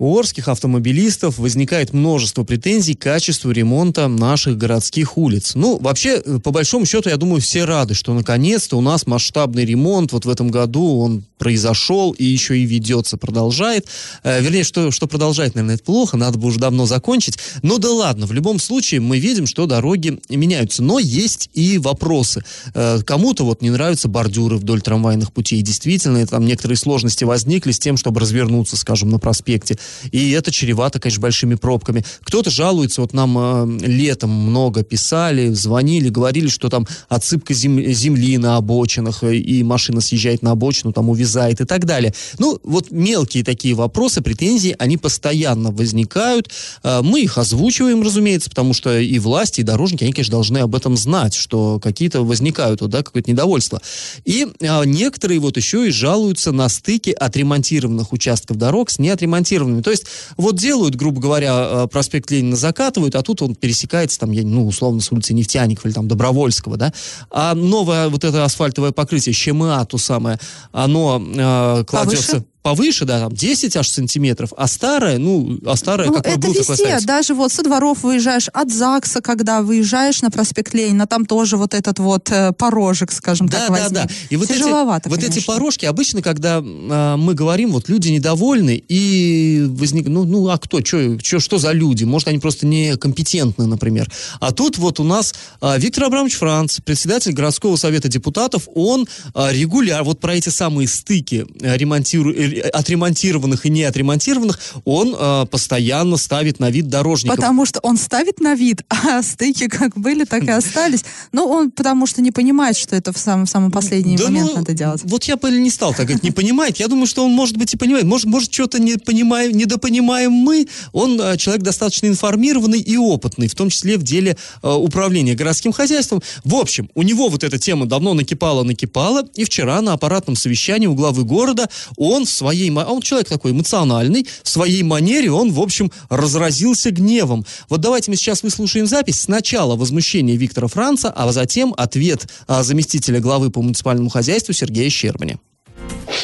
У 0.00 0.18
орских 0.18 0.48
автомобилистов 0.48 1.38
возникает 1.38 1.92
множество 1.92 2.42
претензий 2.42 2.94
к 2.94 3.02
качеству 3.02 3.50
ремонта 3.50 4.08
наших 4.08 4.56
городских 4.56 5.18
улиц. 5.18 5.52
Ну, 5.54 5.78
вообще, 5.78 6.22
э, 6.24 6.38
по 6.38 6.52
большому 6.52 6.86
счету, 6.86 7.10
я 7.10 7.18
думаю, 7.18 7.42
все 7.42 7.66
рады, 7.66 7.92
что 7.92 8.14
наконец-то 8.14 8.78
у 8.78 8.80
нас 8.80 9.06
масштабный 9.06 9.66
ремонт. 9.66 10.12
Вот 10.12 10.24
в 10.24 10.30
этом 10.30 10.48
году 10.48 11.00
он 11.00 11.24
произошел 11.40 12.12
и 12.12 12.24
еще 12.24 12.56
и 12.56 12.64
ведется, 12.64 13.16
продолжает. 13.16 13.86
Э, 14.22 14.40
вернее, 14.40 14.62
что, 14.62 14.92
что 14.92 15.08
продолжает, 15.08 15.56
наверное, 15.56 15.74
это 15.74 15.82
плохо, 15.82 16.16
надо 16.16 16.38
бы 16.38 16.46
уже 16.46 16.60
давно 16.60 16.86
закончить. 16.86 17.38
Но 17.62 17.78
да 17.78 17.90
ладно, 17.90 18.26
в 18.26 18.32
любом 18.32 18.60
случае 18.60 19.00
мы 19.00 19.18
видим, 19.18 19.46
что 19.48 19.66
дороги 19.66 20.20
меняются. 20.28 20.84
Но 20.84 21.00
есть 21.00 21.50
и 21.54 21.78
вопросы. 21.78 22.44
Э, 22.74 23.00
кому-то 23.04 23.44
вот 23.44 23.62
не 23.62 23.70
нравятся 23.70 24.06
бордюры 24.06 24.56
вдоль 24.56 24.82
трамвайных 24.82 25.32
путей. 25.32 25.60
Действительно, 25.62 26.24
там 26.28 26.46
некоторые 26.46 26.76
сложности 26.76 27.24
возникли 27.24 27.72
с 27.72 27.80
тем, 27.80 27.96
чтобы 27.96 28.20
развернуться, 28.20 28.76
скажем, 28.76 29.10
на 29.10 29.18
проспекте 29.18 29.78
и 30.12 30.30
это 30.30 30.50
чревато, 30.50 31.00
конечно, 31.00 31.22
большими 31.22 31.54
пробками. 31.54 32.04
Кто-то 32.22 32.50
жалуется, 32.50 33.00
вот 33.00 33.12
нам 33.12 33.36
э, 33.38 33.86
летом 33.86 34.30
много 34.30 34.82
писали, 34.82 35.48
звонили, 35.48 36.08
говорили, 36.08 36.48
что 36.48 36.68
там 36.68 36.86
отсыпка 37.08 37.54
зем, 37.54 37.80
земли 37.92 38.38
на 38.38 38.56
обочинах, 38.56 39.22
э, 39.22 39.36
и 39.36 39.62
машина 39.62 40.00
съезжает 40.00 40.42
на 40.42 40.52
обочину, 40.52 40.92
там 40.92 41.08
увязает 41.30 41.60
и 41.60 41.64
так 41.64 41.84
далее. 41.84 42.12
Ну, 42.38 42.58
вот 42.64 42.90
мелкие 42.90 43.44
такие 43.44 43.74
вопросы, 43.74 44.20
претензии, 44.20 44.74
они 44.78 44.96
постоянно 44.96 45.70
возникают. 45.70 46.50
Э, 46.82 47.00
мы 47.02 47.20
их 47.22 47.38
озвучиваем, 47.38 48.02
разумеется, 48.02 48.50
потому 48.50 48.74
что 48.74 48.98
и 48.98 49.18
власти, 49.18 49.60
и 49.60 49.64
дорожники, 49.64 50.04
они, 50.04 50.12
конечно, 50.12 50.32
должны 50.32 50.58
об 50.58 50.74
этом 50.74 50.96
знать, 50.96 51.34
что 51.34 51.78
какие-то 51.78 52.22
возникают, 52.22 52.80
вот, 52.80 52.90
да, 52.90 53.02
какое-то 53.02 53.30
недовольство. 53.30 53.80
И 54.24 54.46
э, 54.60 54.84
некоторые 54.84 55.40
вот 55.40 55.56
еще 55.56 55.86
и 55.86 55.90
жалуются 55.90 56.52
на 56.52 56.68
стыки 56.68 57.10
отремонтированных 57.10 58.12
участков 58.12 58.56
дорог 58.56 58.90
с 58.90 58.98
неотремонтированными 58.98 59.82
то 59.82 59.90
есть 59.90 60.06
вот 60.36 60.56
делают, 60.56 60.96
грубо 60.96 61.20
говоря, 61.20 61.68
э, 61.70 61.86
проспект 61.90 62.30
Ленина 62.30 62.56
закатывают, 62.56 63.14
а 63.14 63.22
тут 63.22 63.42
он 63.42 63.54
пересекается 63.54 64.18
там, 64.18 64.32
ну, 64.32 64.66
условно, 64.66 65.00
с 65.00 65.12
улицы 65.12 65.34
Нефтяников 65.34 65.86
или 65.86 65.92
там 65.92 66.08
Добровольского, 66.08 66.76
да, 66.76 66.92
а 67.30 67.54
новое 67.54 68.08
вот 68.08 68.24
это 68.24 68.44
асфальтовое 68.44 68.92
покрытие, 68.92 69.32
ЩМА 69.32 69.86
то 69.86 69.98
самое, 69.98 70.38
оно 70.72 71.19
э, 71.20 71.84
кладется... 71.84 72.32
Повыше? 72.32 72.49
Повыше, 72.62 73.04
да, 73.04 73.20
там 73.20 73.32
10 73.32 73.76
аж 73.76 73.88
сантиметров, 73.88 74.52
а 74.56 74.66
старая, 74.66 75.18
ну, 75.18 75.58
а 75.64 75.76
старая, 75.76 76.08
ну, 76.08 76.14
какой 76.14 76.32
это 76.32 76.40
был, 76.40 76.54
везде, 76.54 76.74
такой 76.74 77.04
даже 77.04 77.34
вот 77.34 77.52
со 77.52 77.62
дворов 77.62 78.02
выезжаешь, 78.02 78.48
от 78.52 78.70
ЗАГСа, 78.70 79.20
когда 79.22 79.62
выезжаешь 79.62 80.22
на 80.22 80.30
проспект 80.30 80.74
Ленина, 80.74 81.06
там 81.06 81.26
тоже 81.26 81.56
вот 81.56 81.74
этот 81.74 81.98
вот 81.98 82.30
э, 82.30 82.52
порожек, 82.52 83.12
скажем 83.12 83.48
да, 83.48 83.58
так, 83.58 83.68
да, 83.68 83.74
возник. 83.74 83.92
Да, 83.92 84.08
И 84.28 84.36
вот 84.36 84.48
Тяжеловато, 84.48 85.08
эти, 85.08 85.16
вот 85.16 85.24
эти 85.24 85.44
порожки, 85.44 85.86
обычно, 85.86 86.22
когда 86.22 86.58
э, 86.58 87.16
мы 87.16 87.34
говорим, 87.34 87.72
вот 87.72 87.88
люди 87.88 88.08
недовольны, 88.08 88.82
и 88.88 89.64
возник, 89.68 90.08
ну, 90.08 90.24
ну 90.24 90.48
а 90.48 90.58
кто, 90.58 90.80
чё, 90.80 91.16
чё, 91.18 91.40
что 91.40 91.58
за 91.58 91.72
люди? 91.72 92.04
Может, 92.04 92.28
они 92.28 92.38
просто 92.38 92.66
некомпетентны, 92.66 93.66
например. 93.66 94.10
А 94.40 94.52
тут 94.52 94.78
вот 94.78 95.00
у 95.00 95.04
нас 95.04 95.34
э, 95.60 95.78
Виктор 95.78 96.04
Абрамович 96.04 96.36
Франц, 96.36 96.80
председатель 96.80 97.32
городского 97.32 97.76
совета 97.76 98.08
депутатов, 98.08 98.68
он 98.74 99.06
э, 99.34 99.52
регулярно, 99.52 100.04
вот 100.04 100.20
про 100.20 100.34
эти 100.34 100.48
самые 100.48 100.88
стыки 100.88 101.46
э, 101.60 101.76
ремонтирует, 101.76 102.49
отремонтированных 102.72 103.66
и 103.66 103.70
не 103.70 103.84
отремонтированных, 103.84 104.58
он 104.84 105.16
э, 105.18 105.46
постоянно 105.46 106.16
ставит 106.16 106.60
на 106.60 106.70
вид 106.70 106.88
дорожников. 106.88 107.36
Потому 107.36 107.66
что 107.66 107.80
он 107.80 107.96
ставит 107.96 108.40
на 108.40 108.54
вид, 108.54 108.82
а 108.88 109.22
стыки 109.22 109.68
как 109.68 109.96
были, 109.96 110.24
так 110.24 110.44
и 110.44 110.50
остались. 110.50 111.04
Ну, 111.32 111.46
он 111.46 111.70
потому 111.70 112.06
что 112.06 112.22
не 112.22 112.30
понимает, 112.30 112.76
что 112.76 112.96
это 112.96 113.12
в 113.12 113.18
самый, 113.18 113.46
в 113.46 113.50
самый 113.50 113.70
последний 113.70 114.16
да 114.16 114.24
момент 114.24 114.50
ну, 114.50 114.56
надо 114.58 114.72
делать. 114.72 115.02
Вот 115.04 115.24
я 115.24 115.36
бы 115.36 115.50
не 115.50 115.70
стал 115.70 115.94
так 115.94 116.06
говорить, 116.06 116.22
не 116.22 116.30
понимает. 116.30 116.78
Я 116.78 116.88
думаю, 116.88 117.06
что 117.06 117.24
он, 117.24 117.32
может 117.32 117.56
быть, 117.56 117.74
и 117.74 117.76
понимает. 117.76 118.04
Может, 118.04 118.26
может 118.26 118.52
что-то 118.52 118.80
не 118.80 118.96
понимаем, 118.96 119.52
недопонимаем 119.52 120.32
мы. 120.32 120.66
Он 120.92 121.20
э, 121.20 121.36
человек 121.36 121.62
достаточно 121.62 122.06
информированный 122.06 122.80
и 122.80 122.96
опытный, 122.96 123.48
в 123.48 123.54
том 123.54 123.70
числе 123.70 123.98
в 123.98 124.02
деле 124.02 124.36
э, 124.62 124.72
управления 124.72 125.34
городским 125.34 125.72
хозяйством. 125.72 126.22
В 126.44 126.54
общем, 126.54 126.88
у 126.94 127.02
него 127.02 127.28
вот 127.28 127.44
эта 127.44 127.58
тема 127.58 127.86
давно 127.86 128.14
накипала-накипала, 128.14 129.28
и 129.34 129.44
вчера 129.44 129.80
на 129.80 129.92
аппаратном 129.92 130.36
совещании 130.36 130.86
у 130.86 130.94
главы 130.94 131.24
города 131.24 131.68
он 131.96 132.24
в 132.24 132.30
своей... 132.40 132.70
А 132.74 132.90
он 132.90 133.02
человек 133.02 133.28
такой 133.28 133.52
эмоциональный, 133.52 134.26
в 134.42 134.48
своей 134.48 134.82
манере 134.82 135.30
он, 135.30 135.52
в 135.52 135.60
общем, 135.60 135.92
разразился 136.08 136.90
гневом. 136.90 137.44
Вот 137.68 137.80
давайте 137.80 138.10
мы 138.10 138.16
сейчас 138.16 138.42
выслушаем 138.42 138.86
запись. 138.86 139.20
Сначала 139.20 139.76
возмущение 139.76 140.36
Виктора 140.36 140.68
Франца, 140.68 141.12
а 141.14 141.30
затем 141.32 141.74
ответ 141.76 142.26
а, 142.46 142.62
заместителя 142.62 143.20
главы 143.20 143.50
по 143.50 143.60
муниципальному 143.60 144.08
хозяйству 144.08 144.54
Сергея 144.54 144.88
Щербани. 144.88 145.38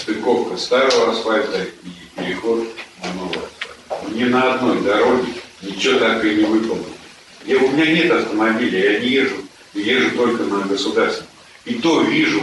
Стыковка 0.03 0.57
старого 0.57 1.13
асфальта 1.13 1.65
и 1.85 2.21
переход 2.21 2.67
на 3.03 3.13
новый. 3.15 4.19
Ни 4.19 4.25
на 4.25 4.55
одной 4.55 4.83
дороге 4.83 5.29
ничего 5.63 5.99
так 5.99 6.25
и 6.25 6.37
не 6.37 6.45
выполнено. 6.45 6.87
Я, 7.47 7.59
у 7.59 7.71
меня 7.73 7.93
нет 7.93 8.11
автомобиля, 8.11 8.93
я 8.93 9.01
не 9.01 9.09
езжу, 9.09 9.37
езжу 9.75 10.17
только 10.17 10.45
на 10.45 10.65
государственном. 10.65 11.31
И 11.67 11.75
то 11.75 12.01
вижу 12.03 12.41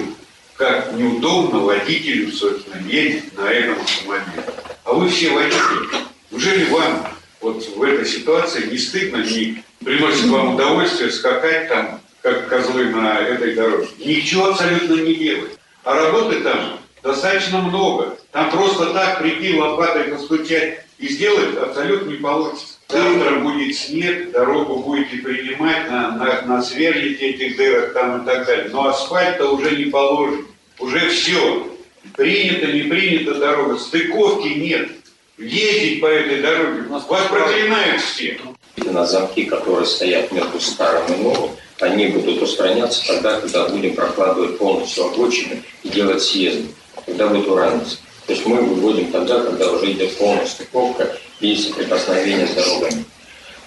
как 0.57 0.93
неудобно 0.93 1.60
водителю, 1.60 2.31
собственно, 2.31 2.81
ездить 2.88 3.38
на 3.38 3.50
этом 3.50 3.81
автомобиле. 3.81 4.43
А 4.83 4.93
вы 4.93 5.10
все 5.10 5.31
водители. 5.31 6.03
Неужели 6.31 6.65
вам 6.72 7.07
вот 7.41 7.65
в 7.75 7.81
этой 7.83 8.05
ситуации 8.05 8.69
не 8.69 8.77
стыдно, 8.77 9.17
не 9.17 9.63
приносит 9.83 10.25
вам 10.25 10.55
удовольствие 10.55 11.12
скакать 11.12 11.69
там, 11.69 12.01
как 12.22 12.48
козлы 12.48 12.86
на 12.86 13.19
этой 13.19 13.55
дороге? 13.55 13.88
Ничего 14.00 14.48
абсолютно 14.48 14.95
не 14.95 15.15
делать. 15.15 15.57
А 15.83 15.95
работы 15.95 16.41
там 16.41 16.79
достаточно 17.01 17.60
много. 17.60 18.17
Там 18.31 18.50
просто 18.50 18.93
так 18.93 19.19
прийти 19.19 19.60
лопатой 19.60 20.05
постучать 20.05 20.86
и 20.98 21.07
сделать 21.10 21.57
абсолютно 21.57 22.10
не 22.10 22.17
получится. 22.17 22.73
Завтра 22.94 23.40
будет 23.40 23.76
снег, 23.76 24.30
дорогу 24.30 24.84
будете 24.84 25.18
принимать, 25.18 25.90
на, 25.90 26.12
на, 26.12 26.42
насверлите 26.44 27.32
этих 27.32 27.58
дырок 27.58 27.92
там 27.94 28.22
и 28.22 28.26
так 28.26 28.46
далее. 28.46 28.70
Но 28.72 28.88
асфальт-то 28.88 29.52
уже 29.52 29.76
не 29.76 29.86
положен. 29.86 30.46
Уже 30.78 31.10
все. 31.10 31.72
Принято, 32.16 32.68
не 32.68 32.84
принята 32.84 33.34
дорога. 33.34 33.80
Стыковки 33.80 34.50
нет. 34.50 34.92
Ездить 35.40 36.02
по 36.02 36.06
этой 36.06 36.44
дороге. 36.44 36.84
Вас 36.84 37.04
проклинают 37.06 38.00
все. 38.00 38.40
На 38.78 39.08
замки, 39.08 39.46
которые 39.46 39.88
стоят 39.88 40.32
между 40.32 40.60
старым 40.60 41.16
и 41.16 41.24
новым, 41.24 41.50
они 41.80 42.08
будут 42.10 42.44
устраняться 42.44 43.08
тогда, 43.08 43.40
когда 43.40 43.70
будем 43.70 43.96
прокладывать 43.96 44.60
полностью 44.60 45.06
обочины 45.06 45.64
и 45.82 45.90
делать 45.90 46.22
съезды, 46.22 46.68
когда 47.08 47.28
будет 47.28 47.48
ураниться. 47.48 47.98
То 48.25 48.34
есть 48.34 48.46
мы 48.46 48.62
выводим 48.62 49.12
тогда, 49.12 49.42
когда 49.42 49.72
уже 49.72 49.92
идет 49.92 50.18
полная 50.18 50.46
стыковка 50.46 51.15
и 51.39 51.56
соприкосновение 51.56 52.48
с 52.48 52.51
дорогами. 52.51 53.06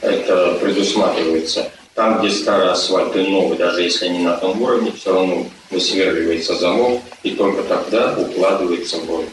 Это 0.00 0.54
предусматривается. 0.60 1.70
Там, 1.94 2.20
где 2.20 2.30
старый 2.30 2.70
асфальт 2.70 3.16
и 3.16 3.26
новый, 3.26 3.56
даже 3.56 3.82
если 3.82 4.06
они 4.06 4.18
на 4.18 4.36
том 4.36 4.60
уровне, 4.60 4.92
все 4.92 5.14
равно 5.14 5.46
высверливается 5.70 6.54
замок, 6.54 7.00
и 7.22 7.30
только 7.30 7.62
тогда 7.62 8.14
укладывается 8.18 8.98
бой. 8.98 9.24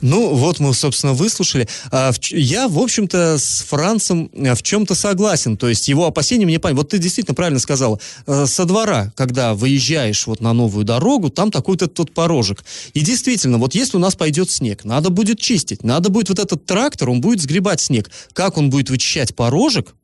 Ну, 0.00 0.34
вот 0.34 0.60
мы, 0.60 0.72
собственно, 0.74 1.12
выслушали. 1.12 1.68
А, 1.90 2.12
Я, 2.30 2.68
в 2.68 2.78
общем-то, 2.78 3.38
с 3.38 3.62
Францем 3.68 4.30
э, 4.32 4.54
в 4.54 4.62
чем-то 4.62 4.94
согласен. 4.94 5.56
То 5.56 5.68
есть 5.68 5.88
его 5.88 6.06
опасения 6.06 6.46
мне 6.46 6.58
понятны. 6.58 6.80
Вот 6.80 6.90
ты 6.90 6.98
действительно 6.98 7.34
правильно 7.34 7.60
сказала. 7.60 8.00
Э, 8.26 8.46
Со 8.46 8.64
двора, 8.64 9.12
когда 9.16 9.54
выезжаешь 9.54 10.26
вот 10.26 10.40
на 10.40 10.52
новую 10.52 10.84
дорогу, 10.84 11.30
там 11.30 11.50
такой-то 11.50 11.86
тот 11.86 12.12
порожек. 12.12 12.64
И 12.94 13.00
действительно, 13.00 13.58
вот 13.58 13.74
если 13.74 13.96
у 13.96 14.00
нас 14.00 14.14
пойдет 14.14 14.50
снег, 14.50 14.84
надо 14.84 15.10
будет 15.10 15.38
чистить. 15.38 15.84
Надо 15.84 16.08
будет 16.08 16.30
вот 16.30 16.38
этот 16.38 16.64
трактор, 16.64 17.10
он 17.10 17.20
будет 17.20 17.42
сгребать 17.42 17.80
снег. 17.80 18.10
Как 18.32 18.56
он 18.56 18.70
будет 18.70 18.90
вычищать 18.90 19.34
порожек? 19.34 19.94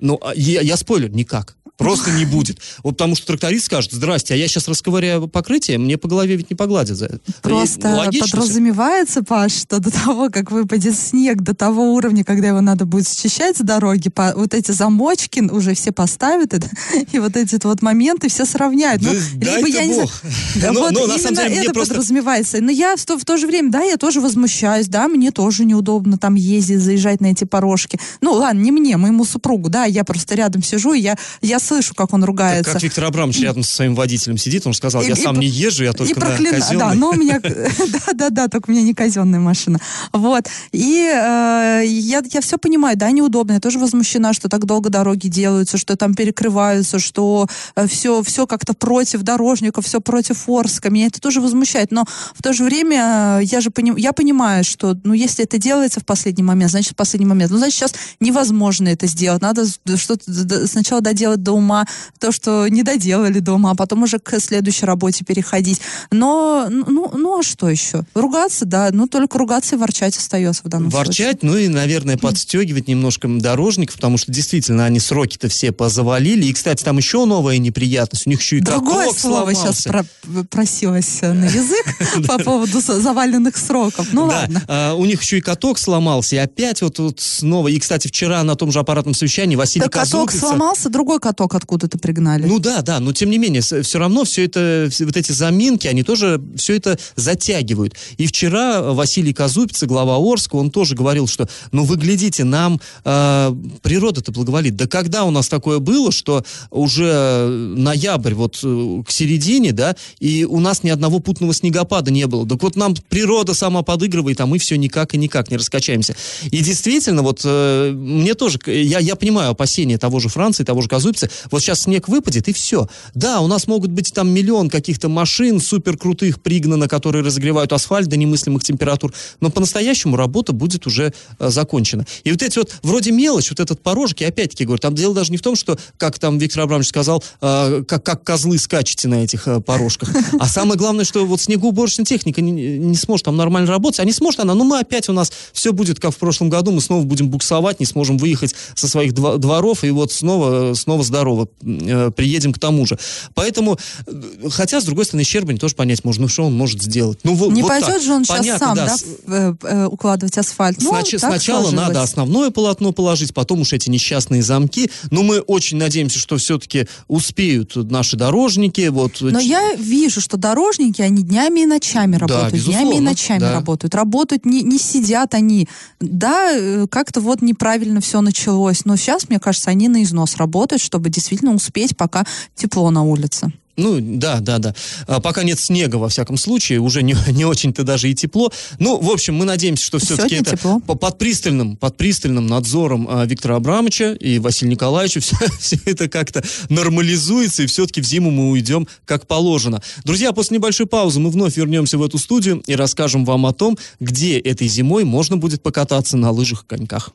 Ну, 0.00 0.18
а 0.22 0.32
я, 0.34 0.60
я 0.60 0.76
спойлер, 0.76 1.10
никак. 1.10 1.55
Просто 1.76 2.10
не 2.12 2.24
будет. 2.24 2.58
Вот 2.82 2.92
потому 2.92 3.14
что 3.14 3.26
тракторист 3.26 3.66
скажет, 3.66 3.92
здрасте, 3.92 4.34
а 4.34 4.36
я 4.36 4.48
сейчас 4.48 4.66
расковыряю 4.68 5.28
покрытие, 5.28 5.78
мне 5.78 5.98
по 5.98 6.08
голове 6.08 6.36
ведь 6.36 6.50
не 6.50 6.56
погладят 6.56 6.96
за 6.96 7.06
это. 7.06 7.20
Просто 7.42 7.94
логично 7.94 8.26
подразумевается, 8.40 9.22
Паш, 9.22 9.52
что 9.52 9.78
до 9.78 9.90
того, 9.90 10.30
как 10.30 10.50
выпадет 10.50 10.98
снег, 10.98 11.42
до 11.42 11.54
того 11.54 11.92
уровня, 11.94 12.24
когда 12.24 12.48
его 12.48 12.60
надо 12.60 12.86
будет 12.86 13.08
счищать 13.08 13.58
с 13.58 13.60
дороги, 13.60 14.08
по, 14.08 14.32
вот 14.34 14.54
эти 14.54 14.72
замочки 14.72 15.40
уже 15.40 15.74
все 15.74 15.92
поставят, 15.92 16.54
и, 16.54 16.60
и 17.12 17.18
вот 17.18 17.36
эти 17.36 17.58
вот 17.64 17.82
моменты 17.82 18.28
все 18.28 18.46
сравняют. 18.46 19.02
Да 19.02 19.10
Ну, 19.12 19.20
дай-то 19.34 19.68
я 19.68 19.84
не 19.84 19.92
знаю, 19.94 20.08
бог. 20.08 20.22
да 20.56 20.72
Но- 20.72 20.80
вот 20.80 20.92
но 20.92 21.06
на 21.06 21.18
самом 21.18 21.34
деле 21.36 21.48
мне 21.50 21.60
это 21.60 21.72
просто- 21.72 21.94
подразумевается. 21.94 22.60
Но 22.60 22.70
я 22.70 22.96
в 22.96 23.04
то, 23.04 23.18
в 23.18 23.24
то 23.24 23.36
же 23.36 23.46
время, 23.46 23.70
да, 23.70 23.82
я 23.82 23.96
тоже 23.96 24.20
возмущаюсь, 24.20 24.88
да, 24.88 25.08
мне 25.08 25.30
тоже 25.30 25.64
неудобно 25.64 26.16
там 26.16 26.34
ездить, 26.34 26.80
заезжать 26.80 27.20
на 27.20 27.26
эти 27.26 27.44
порожки. 27.44 27.98
Ну, 28.20 28.32
ладно, 28.32 28.60
не 28.60 28.72
мне, 28.72 28.96
моему 28.96 29.24
супругу, 29.24 29.68
да, 29.68 29.84
я 29.84 30.04
просто 30.04 30.34
рядом 30.34 30.62
сижу, 30.62 30.94
и 30.94 31.00
я, 31.00 31.16
я 31.42 31.58
слышу, 31.66 31.94
как 31.94 32.12
он 32.14 32.24
ругается. 32.24 32.64
Так 32.64 32.72
как 32.74 32.82
Виктор 32.82 33.04
Абрамович 33.04 33.40
рядом 33.40 33.62
со 33.62 33.72
своим 33.74 33.94
водителем 33.94 34.38
сидит, 34.38 34.66
он 34.66 34.72
же 34.72 34.78
сказал, 34.78 35.02
И- 35.02 35.06
я 35.06 35.12
и 35.12 35.16
сам 35.16 35.34
про- 35.34 35.40
не 35.42 35.48
езжу, 35.48 35.84
я 35.84 35.92
только 35.92 36.12
и 36.12 36.14
на 36.14 36.20
проклина- 36.26 36.50
казенной. 36.52 36.78
Да, 36.78 36.94
но 36.94 37.10
у 37.10 37.14
меня, 37.14 37.40
да, 37.42 38.12
да, 38.14 38.30
да, 38.30 38.48
только 38.48 38.70
у 38.70 38.72
меня 38.72 38.82
не 38.82 38.94
казенная 38.94 39.40
машина. 39.40 39.78
Вот. 40.12 40.44
И 40.72 41.02
э, 41.02 41.82
я, 41.84 42.22
я 42.32 42.40
все 42.40 42.56
понимаю, 42.58 42.96
да, 42.96 43.10
неудобно. 43.10 43.52
Я 43.52 43.60
тоже 43.60 43.78
возмущена, 43.78 44.32
что 44.32 44.48
так 44.48 44.64
долго 44.64 44.88
дороги 44.90 45.28
делаются, 45.28 45.78
что 45.78 45.96
там 45.96 46.14
перекрываются, 46.14 46.98
что 46.98 47.48
все, 47.88 48.22
все 48.22 48.46
как-то 48.46 48.72
против 48.74 49.22
дорожников, 49.22 49.84
все 49.86 50.00
против 50.00 50.48
Орска. 50.48 50.90
Меня 50.90 51.06
это 51.06 51.20
тоже 51.20 51.40
возмущает. 51.40 51.90
Но 51.92 52.04
в 52.34 52.42
то 52.42 52.52
же 52.52 52.64
время 52.64 53.38
э, 53.40 53.44
я 53.44 53.60
же 53.60 53.70
пони- 53.70 53.98
я 54.00 54.12
понимаю, 54.12 54.64
что, 54.64 54.96
ну, 55.04 55.12
если 55.14 55.44
это 55.44 55.58
делается 55.58 56.00
в 56.00 56.04
последний 56.04 56.42
момент, 56.44 56.70
значит, 56.70 56.92
в 56.92 56.96
последний 56.96 57.26
момент. 57.26 57.50
Ну, 57.50 57.58
значит, 57.58 57.76
сейчас 57.78 57.94
невозможно 58.20 58.88
это 58.88 59.06
сделать. 59.06 59.42
Надо 59.42 59.64
что-то 59.96 60.66
сначала 60.66 61.00
доделать 61.00 61.42
до 61.42 61.52
ума 61.56 61.86
то, 62.18 62.32
что 62.32 62.68
не 62.68 62.82
доделали 62.82 63.40
дома, 63.40 63.72
а 63.72 63.74
потом 63.74 64.02
уже 64.02 64.18
к 64.18 64.38
следующей 64.40 64.86
работе 64.86 65.24
переходить. 65.24 65.80
Но, 66.10 66.66
ну, 66.70 67.10
ну 67.14 67.40
а 67.40 67.42
что 67.42 67.68
еще? 67.68 68.04
Ругаться, 68.14 68.64
да, 68.64 68.90
ну 68.92 69.06
только 69.06 69.38
ругаться 69.38 69.76
и 69.76 69.78
ворчать 69.78 70.16
остается 70.16 70.62
в 70.64 70.68
данном 70.68 70.90
случае. 70.90 71.06
Ворчать, 71.06 71.42
ну 71.42 71.56
и, 71.56 71.68
наверное, 71.68 72.16
подстегивать 72.16 72.88
немножко 72.88 73.28
дорожников, 73.28 73.96
потому 73.96 74.18
что 74.18 74.32
действительно 74.32 74.84
они 74.84 75.00
сроки-то 75.00 75.48
все 75.48 75.72
позавалили. 75.72 76.46
И, 76.46 76.52
кстати, 76.52 76.84
там 76.84 76.98
еще 76.98 77.24
новая 77.24 77.58
неприятность. 77.58 78.26
У 78.26 78.30
них 78.30 78.40
еще 78.40 78.58
и 78.58 78.60
Другое 78.60 79.12
слово 79.12 79.52
сломался. 79.52 79.72
сейчас 79.72 79.84
про- 79.84 80.44
просилось 80.50 81.20
на 81.22 81.44
язык 81.46 82.26
по 82.26 82.38
поводу 82.38 82.80
за- 82.80 83.00
заваленных 83.00 83.56
сроков. 83.56 84.08
Ну 84.12 84.26
ладно. 84.26 84.62
а, 84.68 84.94
у 84.94 85.04
них 85.04 85.22
еще 85.22 85.38
и 85.38 85.40
каток 85.40 85.78
сломался, 85.78 86.36
и 86.36 86.38
опять 86.38 86.82
вот, 86.82 86.98
снова. 87.18 87.68
И, 87.68 87.78
кстати, 87.78 88.08
вчера 88.08 88.42
на 88.42 88.56
том 88.56 88.72
же 88.72 88.78
аппаратном 88.78 89.14
совещании 89.14 89.56
Василий 89.56 89.88
каток 89.88 90.32
сломался, 90.32 90.88
другой 90.88 91.20
каток 91.20 91.45
откуда-то 91.54 91.98
пригнали. 91.98 92.46
Ну 92.46 92.58
да, 92.58 92.82
да, 92.82 93.00
но 93.00 93.12
тем 93.12 93.30
не 93.30 93.38
менее, 93.38 93.62
все 93.62 93.98
равно 93.98 94.24
все 94.24 94.44
это, 94.44 94.90
вот 95.00 95.16
эти 95.16 95.32
заминки, 95.32 95.86
они 95.86 96.02
тоже 96.02 96.40
все 96.56 96.76
это 96.76 96.98
затягивают. 97.16 97.94
И 98.16 98.26
вчера 98.26 98.92
Василий 98.92 99.32
Казупица, 99.32 99.86
глава 99.86 100.16
Орска, 100.16 100.56
он 100.56 100.70
тоже 100.70 100.94
говорил, 100.94 101.26
что, 101.26 101.48
ну 101.72 101.84
вы 101.84 101.96
глядите, 101.96 102.44
нам 102.44 102.80
э, 103.04 103.54
природа-то 103.82 104.32
благоволит. 104.32 104.76
Да 104.76 104.86
когда 104.86 105.24
у 105.24 105.30
нас 105.30 105.48
такое 105.48 105.78
было, 105.78 106.12
что 106.12 106.44
уже 106.70 107.46
ноябрь 107.48 108.34
вот 108.34 108.60
э, 108.62 109.02
к 109.06 109.10
середине, 109.10 109.72
да, 109.72 109.96
и 110.20 110.44
у 110.44 110.60
нас 110.60 110.82
ни 110.82 110.90
одного 110.90 111.20
путного 111.20 111.54
снегопада 111.54 112.10
не 112.10 112.26
было. 112.26 112.46
Так 112.46 112.62
вот 112.62 112.76
нам 112.76 112.94
природа 113.08 113.54
сама 113.54 113.82
подыгрывает, 113.82 114.40
а 114.40 114.46
мы 114.46 114.58
все 114.58 114.76
никак 114.76 115.14
и 115.14 115.18
никак 115.18 115.50
не 115.50 115.56
раскачаемся. 115.56 116.16
И 116.50 116.58
действительно, 116.58 117.22
вот 117.22 117.40
э, 117.44 117.92
мне 117.92 118.34
тоже, 118.34 118.58
я, 118.66 118.98
я 118.98 119.16
понимаю 119.16 119.50
опасения 119.50 119.98
того 119.98 120.20
же 120.20 120.28
Франции, 120.28 120.64
того 120.64 120.82
же 120.82 120.88
Казупица. 120.88 121.30
Вот 121.50 121.62
сейчас 121.62 121.82
снег 121.82 122.08
выпадет, 122.08 122.48
и 122.48 122.52
все. 122.52 122.88
Да, 123.14 123.40
у 123.40 123.46
нас 123.46 123.66
могут 123.66 123.90
быть 123.90 124.12
там 124.12 124.28
миллион 124.30 124.68
каких-то 124.68 125.08
машин 125.08 125.60
супер 125.60 125.96
крутых 125.96 126.40
пригнано, 126.40 126.88
которые 126.88 127.24
разогревают 127.24 127.72
асфальт 127.72 128.08
до 128.08 128.16
немыслимых 128.16 128.62
температур, 128.62 129.12
но 129.40 129.50
по-настоящему 129.50 130.16
работа 130.16 130.52
будет 130.52 130.86
уже 130.86 131.12
э, 131.38 131.48
закончена. 131.48 132.06
И 132.24 132.30
вот 132.30 132.42
эти 132.42 132.58
вот, 132.58 132.76
вроде 132.82 133.12
мелочь, 133.12 133.50
вот 133.50 133.60
этот 133.60 133.82
порожек, 133.82 134.20
я 134.20 134.28
опять-таки 134.28 134.64
говорю, 134.64 134.80
там 134.80 134.94
дело 134.94 135.14
даже 135.14 135.30
не 135.30 135.36
в 135.36 135.42
том, 135.42 135.56
что, 135.56 135.78
как 135.96 136.18
там 136.18 136.38
Виктор 136.38 136.62
Абрамович 136.62 136.88
сказал, 136.88 137.22
э, 137.40 137.84
как, 137.86 138.04
как 138.04 138.24
козлы 138.24 138.58
скачете 138.58 139.08
на 139.08 139.24
этих 139.24 139.48
э, 139.48 139.60
порожках, 139.60 140.10
а 140.38 140.46
самое 140.46 140.78
главное, 140.78 141.04
что 141.04 141.26
вот 141.26 141.40
снегоуборочная 141.40 142.06
техника 142.06 142.40
не, 142.40 142.50
не 142.50 142.96
сможет 142.96 143.26
там 143.26 143.36
нормально 143.36 143.70
работать, 143.70 144.00
а 144.00 144.04
не 144.04 144.12
сможет 144.12 144.40
она, 144.40 144.54
ну 144.54 144.64
мы 144.64 144.78
опять 144.78 145.08
у 145.08 145.12
нас 145.12 145.32
все 145.52 145.72
будет 145.72 146.00
как 146.00 146.12
в 146.14 146.16
прошлом 146.16 146.48
году, 146.48 146.70
мы 146.70 146.80
снова 146.80 147.04
будем 147.04 147.28
буксовать, 147.28 147.80
не 147.80 147.86
сможем 147.86 148.18
выехать 148.18 148.54
со 148.74 148.88
своих 148.88 149.12
дво- 149.12 149.38
дворов, 149.38 149.84
и 149.84 149.90
вот 149.90 150.12
снова, 150.12 150.74
снова 150.74 151.02
здорово 151.02 151.25
э, 151.34 152.10
приедем 152.14 152.52
к 152.52 152.58
тому 152.58 152.86
же. 152.86 152.98
Поэтому, 153.34 153.78
э, 154.06 154.48
хотя, 154.50 154.80
с 154.80 154.84
другой 154.84 155.04
стороны, 155.04 155.24
Щербань 155.24 155.58
тоже 155.58 155.74
понять 155.74 156.04
можно, 156.04 156.22
ну, 156.22 156.28
что 156.28 156.44
он 156.44 156.54
может 156.54 156.82
сделать. 156.82 157.18
Ну, 157.24 157.34
во- 157.34 157.48
Не 157.50 157.62
вот 157.62 157.68
пойдет 157.68 157.88
так. 157.88 158.02
же 158.02 158.12
он 158.12 158.24
сейчас 158.24 158.38
Понятно, 158.38 158.66
сам, 158.66 158.76
да, 158.76 158.96
да, 159.26 159.56
э, 159.68 159.86
укладывать 159.86 160.38
асфальт. 160.38 160.78
Ну, 160.80 160.92
Снач- 160.92 161.18
сначала 161.18 161.62
сложилось. 161.62 161.86
надо 161.88 162.02
основное 162.02 162.50
полотно 162.50 162.92
положить, 162.92 163.34
потом 163.34 163.60
уж 163.60 163.72
эти 163.72 163.90
несчастные 163.90 164.42
замки. 164.42 164.90
Но 165.10 165.22
мы 165.22 165.40
очень 165.40 165.76
надеемся, 165.76 166.18
что 166.18 166.36
все-таки 166.36 166.86
успеют 167.08 167.74
наши 167.76 168.16
дорожники. 168.16 168.88
Вот, 168.88 169.20
Но 169.20 169.40
я 169.40 169.74
вижу, 169.74 170.20
что 170.20 170.36
дорожники, 170.36 171.02
они 171.02 171.22
днями 171.22 171.60
и 171.60 171.66
ночами 171.66 172.16
работают. 172.16 172.64
днями 172.64 172.96
и 172.96 173.00
ночами 173.00 173.40
да. 173.40 173.52
работают. 173.52 173.94
Работают, 173.94 174.44
не, 174.44 174.62
не 174.62 174.78
сидят 174.78 175.34
они. 175.34 175.68
Да, 176.00 176.86
как-то 176.90 177.20
вот 177.20 177.42
неправильно 177.42 178.00
все 178.00 178.20
началось. 178.20 178.84
Но 178.84 178.96
сейчас, 178.96 179.28
мне 179.28 179.38
кажется, 179.38 179.70
они 179.70 179.88
на 179.88 180.02
износ 180.02 180.36
работают, 180.36 180.82
чтобы 180.82 181.08
действительно 181.16 181.54
успеть, 181.54 181.96
пока 181.96 182.24
тепло 182.54 182.90
на 182.90 183.02
улице. 183.02 183.52
Ну, 183.78 183.98
да, 184.00 184.40
да, 184.40 184.56
да. 184.56 184.74
А, 185.06 185.20
пока 185.20 185.42
нет 185.42 185.60
снега, 185.60 185.96
во 185.96 186.08
всяком 186.08 186.38
случае, 186.38 186.80
уже 186.80 187.02
не, 187.02 187.14
не 187.32 187.44
очень-то 187.44 187.82
даже 187.82 188.10
и 188.10 188.14
тепло. 188.14 188.50
Ну, 188.78 188.98
в 188.98 189.10
общем, 189.10 189.34
мы 189.34 189.44
надеемся, 189.44 189.84
что 189.84 189.98
все-таки 189.98 190.36
это 190.36 190.52
тепло. 190.56 190.80
по- 190.80 190.94
под 190.94 191.18
пристальным, 191.18 191.76
под 191.76 191.96
пристальным 191.98 192.46
надзором 192.46 193.06
а, 193.10 193.26
Виктора 193.26 193.56
Абрамовича 193.56 194.14
и 194.14 194.38
Василия 194.38 194.70
Николаевича 194.72 195.20
все, 195.60 195.78
это 195.84 196.08
как-то 196.08 196.42
нормализуется, 196.70 197.64
и 197.64 197.66
все-таки 197.66 198.00
в 198.00 198.06
зиму 198.06 198.30
мы 198.30 198.48
уйдем 198.50 198.88
как 199.04 199.26
положено. 199.26 199.82
Друзья, 200.04 200.32
после 200.32 200.56
небольшой 200.56 200.86
паузы 200.86 201.20
мы 201.20 201.28
вновь 201.28 201.58
вернемся 201.58 201.98
в 201.98 202.02
эту 202.02 202.16
студию 202.16 202.62
и 202.66 202.74
расскажем 202.74 203.26
вам 203.26 203.44
о 203.44 203.52
том, 203.52 203.76
где 204.00 204.38
этой 204.38 204.68
зимой 204.68 205.04
можно 205.04 205.36
будет 205.36 205.62
покататься 205.62 206.16
на 206.16 206.30
лыжах 206.30 206.62
и 206.62 206.66
коньках. 206.66 207.10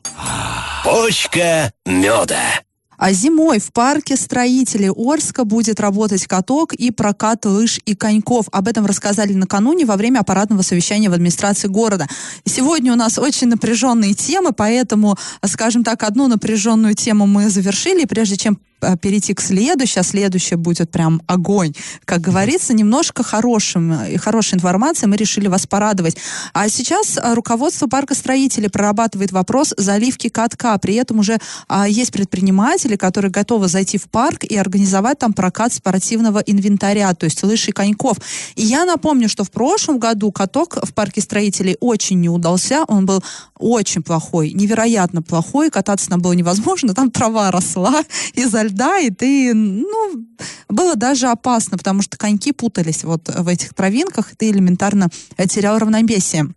Почка 0.84 1.72
меда. 1.86 2.60
А 3.02 3.12
зимой 3.12 3.58
в 3.58 3.72
парке 3.72 4.16
строителей 4.16 4.88
Орска 4.88 5.44
будет 5.44 5.80
работать 5.80 6.24
каток 6.28 6.72
и 6.72 6.92
прокат 6.92 7.44
лыж 7.46 7.80
и 7.84 7.96
коньков. 7.96 8.46
Об 8.52 8.68
этом 8.68 8.86
рассказали 8.86 9.32
накануне 9.32 9.84
во 9.84 9.96
время 9.96 10.20
аппаратного 10.20 10.62
совещания 10.62 11.10
в 11.10 11.12
администрации 11.12 11.66
города. 11.66 12.06
Сегодня 12.44 12.92
у 12.92 12.94
нас 12.94 13.18
очень 13.18 13.48
напряженные 13.48 14.14
темы, 14.14 14.52
поэтому, 14.52 15.16
скажем 15.44 15.82
так, 15.82 16.04
одну 16.04 16.28
напряженную 16.28 16.94
тему 16.94 17.26
мы 17.26 17.48
завершили. 17.48 18.04
Прежде 18.04 18.36
чем 18.36 18.60
перейти 19.00 19.34
к 19.34 19.40
следующей, 19.40 20.00
а 20.00 20.02
следующая 20.02 20.56
будет 20.56 20.90
прям 20.90 21.22
огонь. 21.26 21.72
Как 22.04 22.20
говорится, 22.20 22.74
немножко 22.74 23.22
хорошим, 23.22 23.92
э, 23.92 24.18
хорошей 24.18 24.54
информацией 24.54 25.08
мы 25.08 25.16
решили 25.16 25.48
вас 25.48 25.66
порадовать. 25.66 26.16
А 26.52 26.68
сейчас 26.68 27.16
э, 27.16 27.34
руководство 27.34 27.86
парка 27.86 28.14
строителей 28.14 28.68
прорабатывает 28.68 29.32
вопрос 29.32 29.74
заливки 29.76 30.28
катка. 30.28 30.76
При 30.78 30.94
этом 30.94 31.18
уже 31.18 31.38
а, 31.68 31.88
есть 31.88 32.12
предприниматели, 32.12 32.96
которые 32.96 33.30
готовы 33.30 33.68
зайти 33.68 33.98
в 33.98 34.08
парк 34.08 34.44
и 34.44 34.56
организовать 34.56 35.18
там 35.18 35.32
прокат 35.32 35.72
спортивного 35.72 36.40
инвентаря, 36.40 37.14
то 37.14 37.24
есть 37.24 37.42
лыж 37.42 37.68
и 37.68 37.72
коньков. 37.72 38.18
И 38.56 38.62
я 38.62 38.84
напомню, 38.84 39.28
что 39.28 39.44
в 39.44 39.50
прошлом 39.50 39.98
году 39.98 40.32
каток 40.32 40.78
в 40.82 40.92
парке 40.94 41.20
строителей 41.20 41.76
очень 41.80 42.20
не 42.20 42.28
удался. 42.28 42.84
Он 42.88 43.06
был 43.06 43.22
очень 43.58 44.02
плохой, 44.02 44.52
невероятно 44.52 45.22
плохой. 45.22 45.70
Кататься 45.70 46.08
там 46.08 46.20
было 46.20 46.32
невозможно. 46.32 46.94
Там 46.94 47.10
трава 47.10 47.50
росла 47.50 48.02
изо 48.34 48.71
льда, 48.72 48.98
и 48.98 49.10
ты, 49.10 49.54
ну, 49.54 50.26
было 50.68 50.96
даже 50.96 51.28
опасно, 51.28 51.78
потому 51.78 52.02
что 52.02 52.16
коньки 52.16 52.52
путались 52.52 53.04
вот 53.04 53.28
в 53.28 53.48
этих 53.48 53.74
травинках, 53.74 54.32
и 54.32 54.36
ты 54.36 54.50
элементарно 54.50 55.08
терял 55.48 55.78
равновесие. 55.78 56.52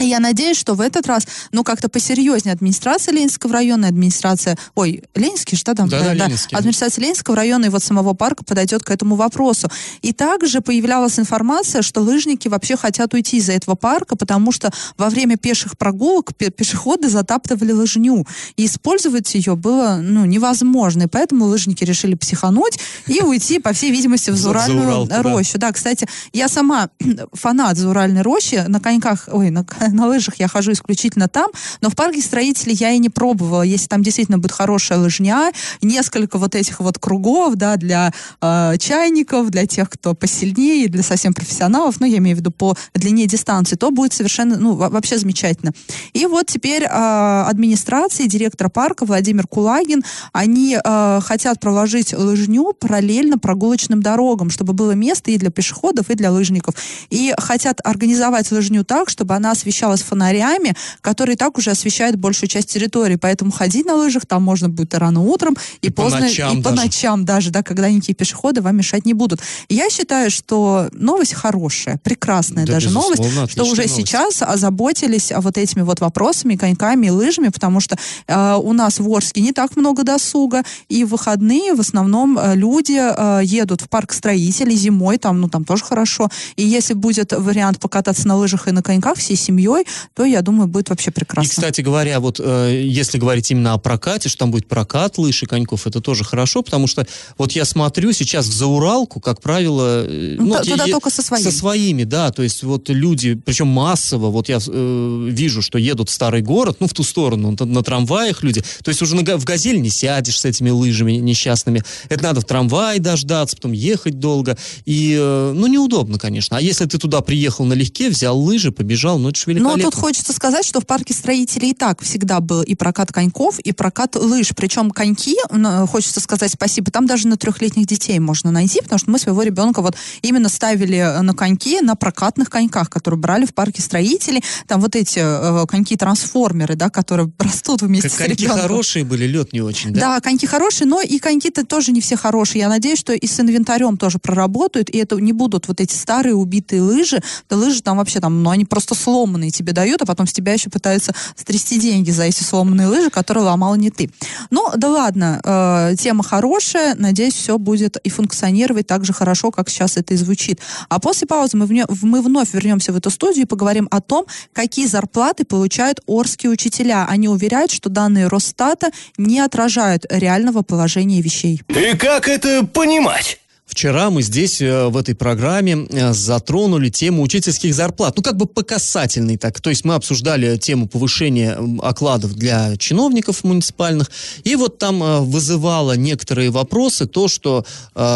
Я 0.00 0.20
надеюсь, 0.20 0.56
что 0.56 0.74
в 0.74 0.80
этот 0.80 1.06
раз, 1.06 1.26
ну, 1.52 1.64
как-то 1.64 1.88
посерьезнее 1.88 2.52
администрация 2.54 3.12
Ленинского 3.12 3.52
района, 3.52 3.88
администрация, 3.88 4.56
ой, 4.74 5.02
Ленинский, 5.14 5.56
что 5.56 5.74
там? 5.74 5.88
Да, 5.88 6.00
да, 6.02 6.14
Ленинский. 6.14 6.56
Администрация 6.56 7.02
Ленинского 7.02 7.36
района 7.36 7.66
и 7.66 7.68
вот 7.68 7.82
самого 7.82 8.14
парка 8.14 8.44
подойдет 8.44 8.82
к 8.82 8.90
этому 8.90 9.16
вопросу. 9.16 9.70
И 10.02 10.12
также 10.12 10.60
появлялась 10.60 11.18
информация, 11.18 11.82
что 11.82 12.00
лыжники 12.00 12.48
вообще 12.48 12.76
хотят 12.76 13.14
уйти 13.14 13.38
из 13.38 13.48
этого 13.48 13.74
парка, 13.74 14.16
потому 14.16 14.52
что 14.52 14.70
во 14.96 15.10
время 15.10 15.36
пеших 15.36 15.76
прогулок 15.76 16.34
пе- 16.34 16.50
пешеходы 16.50 17.08
затаптывали 17.08 17.72
лыжню. 17.72 18.26
И 18.56 18.66
использовать 18.66 19.34
ее 19.34 19.56
было, 19.56 19.98
ну, 20.02 20.24
невозможно. 20.24 21.04
И 21.04 21.06
поэтому 21.06 21.46
лыжники 21.46 21.84
решили 21.84 22.14
психануть 22.14 22.78
и 23.06 23.20
уйти, 23.20 23.58
по 23.58 23.72
всей 23.72 23.90
видимости, 23.90 24.30
в 24.30 24.36
Зуральную 24.36 25.06
да. 25.06 25.22
рощу. 25.22 25.58
Да, 25.58 25.72
кстати, 25.72 26.06
я 26.32 26.48
сама 26.48 26.88
фанат 27.32 27.76
Зауральной 27.76 28.22
рощи. 28.22 28.64
На 28.66 28.80
коньках, 28.80 29.28
ой, 29.32 29.50
на, 29.50 29.64
на 29.92 30.06
лыжах 30.06 30.36
я 30.38 30.48
хожу 30.48 30.72
исключительно 30.72 31.28
там, 31.28 31.50
но 31.80 31.90
в 31.90 31.96
парке 31.96 32.20
строителей 32.20 32.74
я 32.74 32.90
и 32.90 32.98
не 32.98 33.08
пробовала. 33.08 33.62
Если 33.62 33.86
там 33.86 34.02
действительно 34.02 34.38
будет 34.38 34.52
хорошая 34.52 34.98
лыжня, 34.98 35.52
несколько 35.82 36.38
вот 36.38 36.54
этих 36.54 36.80
вот 36.80 36.98
кругов, 36.98 37.54
да, 37.56 37.76
для 37.76 38.12
э, 38.40 38.74
чайников, 38.78 39.50
для 39.50 39.66
тех, 39.66 39.90
кто 39.90 40.14
посильнее, 40.14 40.88
для 40.88 41.02
совсем 41.02 41.34
профессионалов, 41.34 42.00
ну, 42.00 42.06
я 42.06 42.18
имею 42.18 42.36
в 42.36 42.40
виду 42.40 42.50
по 42.50 42.76
длине 42.94 43.26
дистанции, 43.26 43.76
то 43.76 43.90
будет 43.90 44.12
совершенно, 44.12 44.56
ну, 44.56 44.74
во- 44.74 44.88
вообще 44.88 45.18
замечательно. 45.18 45.72
И 46.12 46.26
вот 46.26 46.46
теперь 46.46 46.84
э, 46.84 46.86
администрация, 46.86 48.26
директор 48.26 48.70
парка 48.70 49.04
Владимир 49.04 49.46
Кулагин, 49.46 50.04
они 50.32 50.78
э, 50.82 51.20
хотят 51.22 51.60
проложить 51.60 52.12
лыжню 52.12 52.72
параллельно 52.78 53.38
прогулочным 53.38 54.02
дорогам, 54.02 54.50
чтобы 54.50 54.72
было 54.72 54.92
место 54.92 55.30
и 55.30 55.38
для 55.38 55.50
пешеходов, 55.50 56.10
и 56.10 56.14
для 56.14 56.30
лыжников. 56.30 56.74
И 57.10 57.34
хотят 57.38 57.80
организовать 57.84 58.50
лыжню 58.52 58.84
так, 58.84 59.08
чтобы 59.08 59.34
она 59.34 59.52
освещалась 59.52 59.79
фонарями, 59.88 60.74
которые 61.00 61.36
так 61.36 61.58
уже 61.58 61.70
освещают 61.70 62.16
большую 62.16 62.48
часть 62.48 62.72
территории. 62.72 63.16
Поэтому 63.16 63.50
ходить 63.52 63.86
на 63.86 63.94
лыжах 63.94 64.26
там 64.26 64.42
можно 64.42 64.68
будет 64.68 64.94
и 64.94 64.96
рано 64.96 65.20
утром, 65.22 65.56
и, 65.82 65.88
И 65.88 65.90
по 65.90 66.02
поздно, 66.02 66.20
ночам 66.20 66.58
и 66.58 66.62
по 66.62 66.70
даже. 66.70 66.82
ночам 66.82 67.24
даже, 67.24 67.50
да, 67.50 67.62
когда 67.62 67.88
никакие 67.90 68.14
пешеходы 68.14 68.60
вам 68.62 68.76
мешать 68.76 69.06
не 69.06 69.14
будут. 69.14 69.40
И 69.68 69.74
я 69.74 69.88
считаю, 69.90 70.30
что 70.30 70.88
новость 70.92 71.34
хорошая, 71.34 71.98
прекрасная 72.02 72.66
Да, 72.66 72.72
даже 72.74 72.90
новость, 72.90 73.22
что 73.50 73.62
уже 73.64 73.82
новость. 73.82 73.94
сейчас 73.94 74.42
озаботились 74.42 75.32
вот 75.36 75.56
этими 75.58 75.82
вот 75.82 76.00
вопросами, 76.00 76.56
коньками 76.56 77.06
и 77.06 77.10
лыжами, 77.10 77.48
потому 77.48 77.80
что 77.80 77.96
э, 78.26 78.54
у 78.60 78.72
нас 78.72 78.98
в 78.98 79.08
Орске 79.08 79.40
не 79.40 79.52
так 79.52 79.76
много 79.76 80.02
досуга, 80.02 80.62
и 80.88 81.04
в 81.04 81.14
выходные 81.20 81.74
в 81.74 81.80
основном 81.80 82.38
э, 82.38 82.56
люди 82.56 82.98
э, 82.98 83.40
едут 83.44 83.82
в 83.82 83.88
парк 83.88 84.12
строителей 84.12 84.74
зимой, 84.74 85.18
там, 85.18 85.40
ну, 85.40 85.48
там 85.48 85.64
тоже 85.64 85.84
хорошо. 85.84 86.28
И 86.56 86.66
если 86.66 86.94
будет 86.94 87.32
вариант 87.32 87.78
покататься 87.78 88.26
на 88.26 88.36
лыжах 88.36 88.68
и 88.68 88.70
на 88.72 88.82
коньках 88.82 89.18
всей 89.18 89.36
семьей, 89.36 89.69
то, 90.14 90.24
я 90.24 90.42
думаю, 90.42 90.68
будет 90.68 90.90
вообще 90.90 91.10
прекрасно. 91.10 91.46
И, 91.46 91.50
кстати 91.50 91.80
говоря, 91.80 92.20
вот 92.20 92.40
э, 92.42 92.82
если 92.84 93.18
говорить 93.18 93.50
именно 93.50 93.72
о 93.74 93.78
прокате, 93.78 94.28
что 94.28 94.38
там 94.40 94.50
будет 94.50 94.66
прокат 94.68 95.18
лыж 95.18 95.42
и 95.42 95.46
коньков, 95.46 95.86
это 95.86 96.00
тоже 96.00 96.24
хорошо, 96.24 96.62
потому 96.62 96.86
что 96.86 97.06
вот 97.38 97.52
я 97.52 97.64
смотрю 97.64 98.12
сейчас 98.12 98.46
в 98.46 98.52
Зауралку, 98.52 99.20
как 99.20 99.40
правило... 99.40 100.04
э, 100.06 100.36
Ну, 100.38 100.54
т- 100.56 100.64
те- 100.64 100.70
туда 100.72 100.84
е- 100.84 100.92
только 100.92 101.10
со 101.10 101.22
своими. 101.22 101.44
Со 101.44 101.50
своими, 101.52 102.04
да, 102.04 102.30
то 102.30 102.42
есть 102.42 102.62
вот 102.62 102.88
люди, 102.88 103.34
причем 103.34 103.68
массово, 103.68 104.28
вот 104.30 104.48
я 104.48 104.58
э, 104.66 105.28
вижу, 105.30 105.62
что 105.62 105.78
едут 105.78 106.08
в 106.08 106.12
старый 106.12 106.42
город, 106.42 106.76
ну, 106.80 106.86
в 106.86 106.92
ту 106.92 107.02
сторону, 107.02 107.56
на, 107.58 107.82
трамваях 107.82 108.42
люди, 108.42 108.62
то 108.82 108.90
есть 108.90 109.02
уже 109.02 109.14
на, 109.16 109.36
в 109.36 109.44
«Газель» 109.44 109.80
не 109.80 109.90
сядешь 109.90 110.38
с 110.38 110.44
этими 110.44 110.70
лыжами 110.70 111.12
несчастными, 111.12 111.82
это 112.08 112.22
надо 112.24 112.40
в 112.40 112.44
трамвай 112.44 112.98
дождаться, 112.98 113.56
потом 113.56 113.72
ехать 113.72 114.18
долго, 114.18 114.56
и, 114.84 115.16
э, 115.18 115.52
ну, 115.54 115.66
неудобно, 115.66 116.18
конечно. 116.18 116.56
А 116.56 116.60
если 116.60 116.86
ты 116.86 116.98
туда 116.98 117.20
приехал 117.20 117.64
налегке, 117.64 118.10
взял 118.10 118.38
лыжи, 118.38 118.72
побежал, 118.72 119.18
ну, 119.18 119.28
это 119.30 119.38
же 119.58 119.62
Но 119.62 119.70
великолепно. 119.70 119.90
тут 119.90 120.00
хочется 120.00 120.32
сказать, 120.32 120.64
что 120.64 120.80
в 120.80 120.86
парке 120.86 121.14
строителей 121.14 121.70
и 121.70 121.74
так 121.74 122.00
всегда 122.02 122.40
был 122.40 122.62
и 122.62 122.74
прокат 122.74 123.12
коньков, 123.12 123.58
и 123.58 123.72
прокат 123.72 124.16
лыж. 124.16 124.50
Причем 124.56 124.90
коньки, 124.90 125.36
ну, 125.50 125.86
хочется 125.86 126.20
сказать 126.20 126.52
спасибо, 126.52 126.90
там 126.90 127.06
даже 127.06 127.28
на 127.28 127.36
трехлетних 127.36 127.86
детей 127.86 128.18
можно 128.18 128.50
найти, 128.50 128.80
потому 128.82 128.98
что 128.98 129.10
мы 129.10 129.18
своего 129.18 129.42
ребенка 129.42 129.82
вот 129.82 129.94
именно 130.22 130.48
ставили 130.48 130.96
э, 130.98 131.20
на 131.20 131.34
коньки, 131.34 131.80
на 131.80 131.96
прокатных 131.96 132.50
коньках, 132.50 132.90
которые 132.90 133.18
брали 133.18 133.46
в 133.46 133.54
парке 133.54 133.82
строителей. 133.82 134.42
Там 134.66 134.80
вот 134.80 134.96
эти 134.96 135.18
э, 135.20 135.66
коньки-трансформеры, 135.66 136.76
да, 136.76 136.90
которые 136.90 137.30
растут 137.38 137.82
вместе 137.82 138.08
Как 138.08 138.16
с 138.16 138.20
коньки 138.20 138.44
ребенком. 138.44 138.62
хорошие 138.62 139.04
были, 139.04 139.26
лед 139.26 139.52
не 139.52 139.60
очень, 139.60 139.92
да? 139.92 140.00
Да, 140.00 140.20
коньки 140.20 140.46
хорошие, 140.46 140.86
но 140.86 141.00
и 141.00 141.18
коньки-то 141.18 141.64
тоже 141.64 141.92
не 141.92 142.00
все 142.00 142.16
хорошие. 142.16 142.60
Я 142.60 142.68
надеюсь, 142.68 142.98
что 142.98 143.12
и 143.12 143.26
с 143.26 143.38
инвентарем 143.40 143.96
тоже 143.96 144.18
проработают, 144.18 144.90
и 144.90 144.98
это 144.98 145.16
не 145.16 145.32
будут 145.32 145.68
вот 145.68 145.80
эти 145.80 145.94
старые 145.94 146.34
убитые 146.34 146.82
лыжи. 146.82 147.22
Да 147.48 147.56
лыжи 147.56 147.82
там 147.82 147.98
вообще 147.98 148.20
там, 148.20 148.42
ну 148.42 148.50
они 148.50 148.64
просто 148.64 148.94
сломанные 149.40 149.50
тебе 149.50 149.72
дают, 149.72 150.02
а 150.02 150.06
потом 150.06 150.26
с 150.26 150.32
тебя 150.32 150.52
еще 150.52 150.70
пытаются 150.70 151.12
стрясти 151.36 151.78
деньги 151.78 152.10
за 152.10 152.24
эти 152.24 152.42
сломанные 152.42 152.88
лыжи, 152.88 153.10
которые 153.10 153.44
ломал 153.44 153.74
не 153.76 153.90
ты. 153.90 154.10
Ну, 154.50 154.70
да 154.76 154.88
ладно, 154.88 155.40
э, 155.42 155.96
тема 155.98 156.22
хорошая, 156.22 156.94
надеюсь, 156.96 157.34
все 157.34 157.58
будет 157.58 157.96
и 158.04 158.10
функционировать 158.10 158.86
так 158.86 159.04
же 159.04 159.12
хорошо, 159.12 159.50
как 159.50 159.70
сейчас 159.70 159.96
это 159.96 160.14
и 160.14 160.16
звучит. 160.16 160.60
А 160.88 160.98
после 160.98 161.26
паузы 161.26 161.56
мы, 161.56 161.66
вне- 161.66 161.86
мы 162.02 162.22
вновь 162.22 162.52
вернемся 162.52 162.92
в 162.92 162.96
эту 162.96 163.10
студию 163.10 163.44
и 163.44 163.46
поговорим 163.46 163.88
о 163.90 164.00
том, 164.00 164.26
какие 164.52 164.86
зарплаты 164.86 165.44
получают 165.44 166.00
орские 166.06 166.50
учителя. 166.50 167.06
Они 167.08 167.28
уверяют, 167.28 167.70
что 167.70 167.88
данные 167.88 168.28
Росстата 168.28 168.90
не 169.16 169.40
отражают 169.40 170.04
реального 170.10 170.62
положения 170.62 171.22
вещей. 171.22 171.62
И 171.68 171.96
как 171.96 172.28
это 172.28 172.66
понимать? 172.66 173.39
Вчера 173.70 174.10
мы 174.10 174.22
здесь, 174.22 174.60
э, 174.60 174.88
в 174.88 174.96
этой 174.96 175.14
программе, 175.14 175.86
э, 175.90 176.12
затронули 176.12 176.88
тему 176.90 177.22
учительских 177.22 177.72
зарплат. 177.72 178.16
Ну, 178.16 178.22
как 178.22 178.36
бы 178.36 178.46
по 178.46 178.64
касательной 178.64 179.36
так. 179.36 179.60
То 179.60 179.70
есть 179.70 179.84
мы 179.84 179.94
обсуждали 179.94 180.56
тему 180.56 180.88
повышения 180.88 181.56
окладов 181.80 182.34
для 182.34 182.76
чиновников 182.76 183.44
муниципальных. 183.44 184.10
И 184.42 184.56
вот 184.56 184.78
там 184.78 185.00
э, 185.02 185.20
вызывало 185.20 185.96
некоторые 185.96 186.50
вопросы 186.50 187.06
то, 187.06 187.28
что 187.28 187.64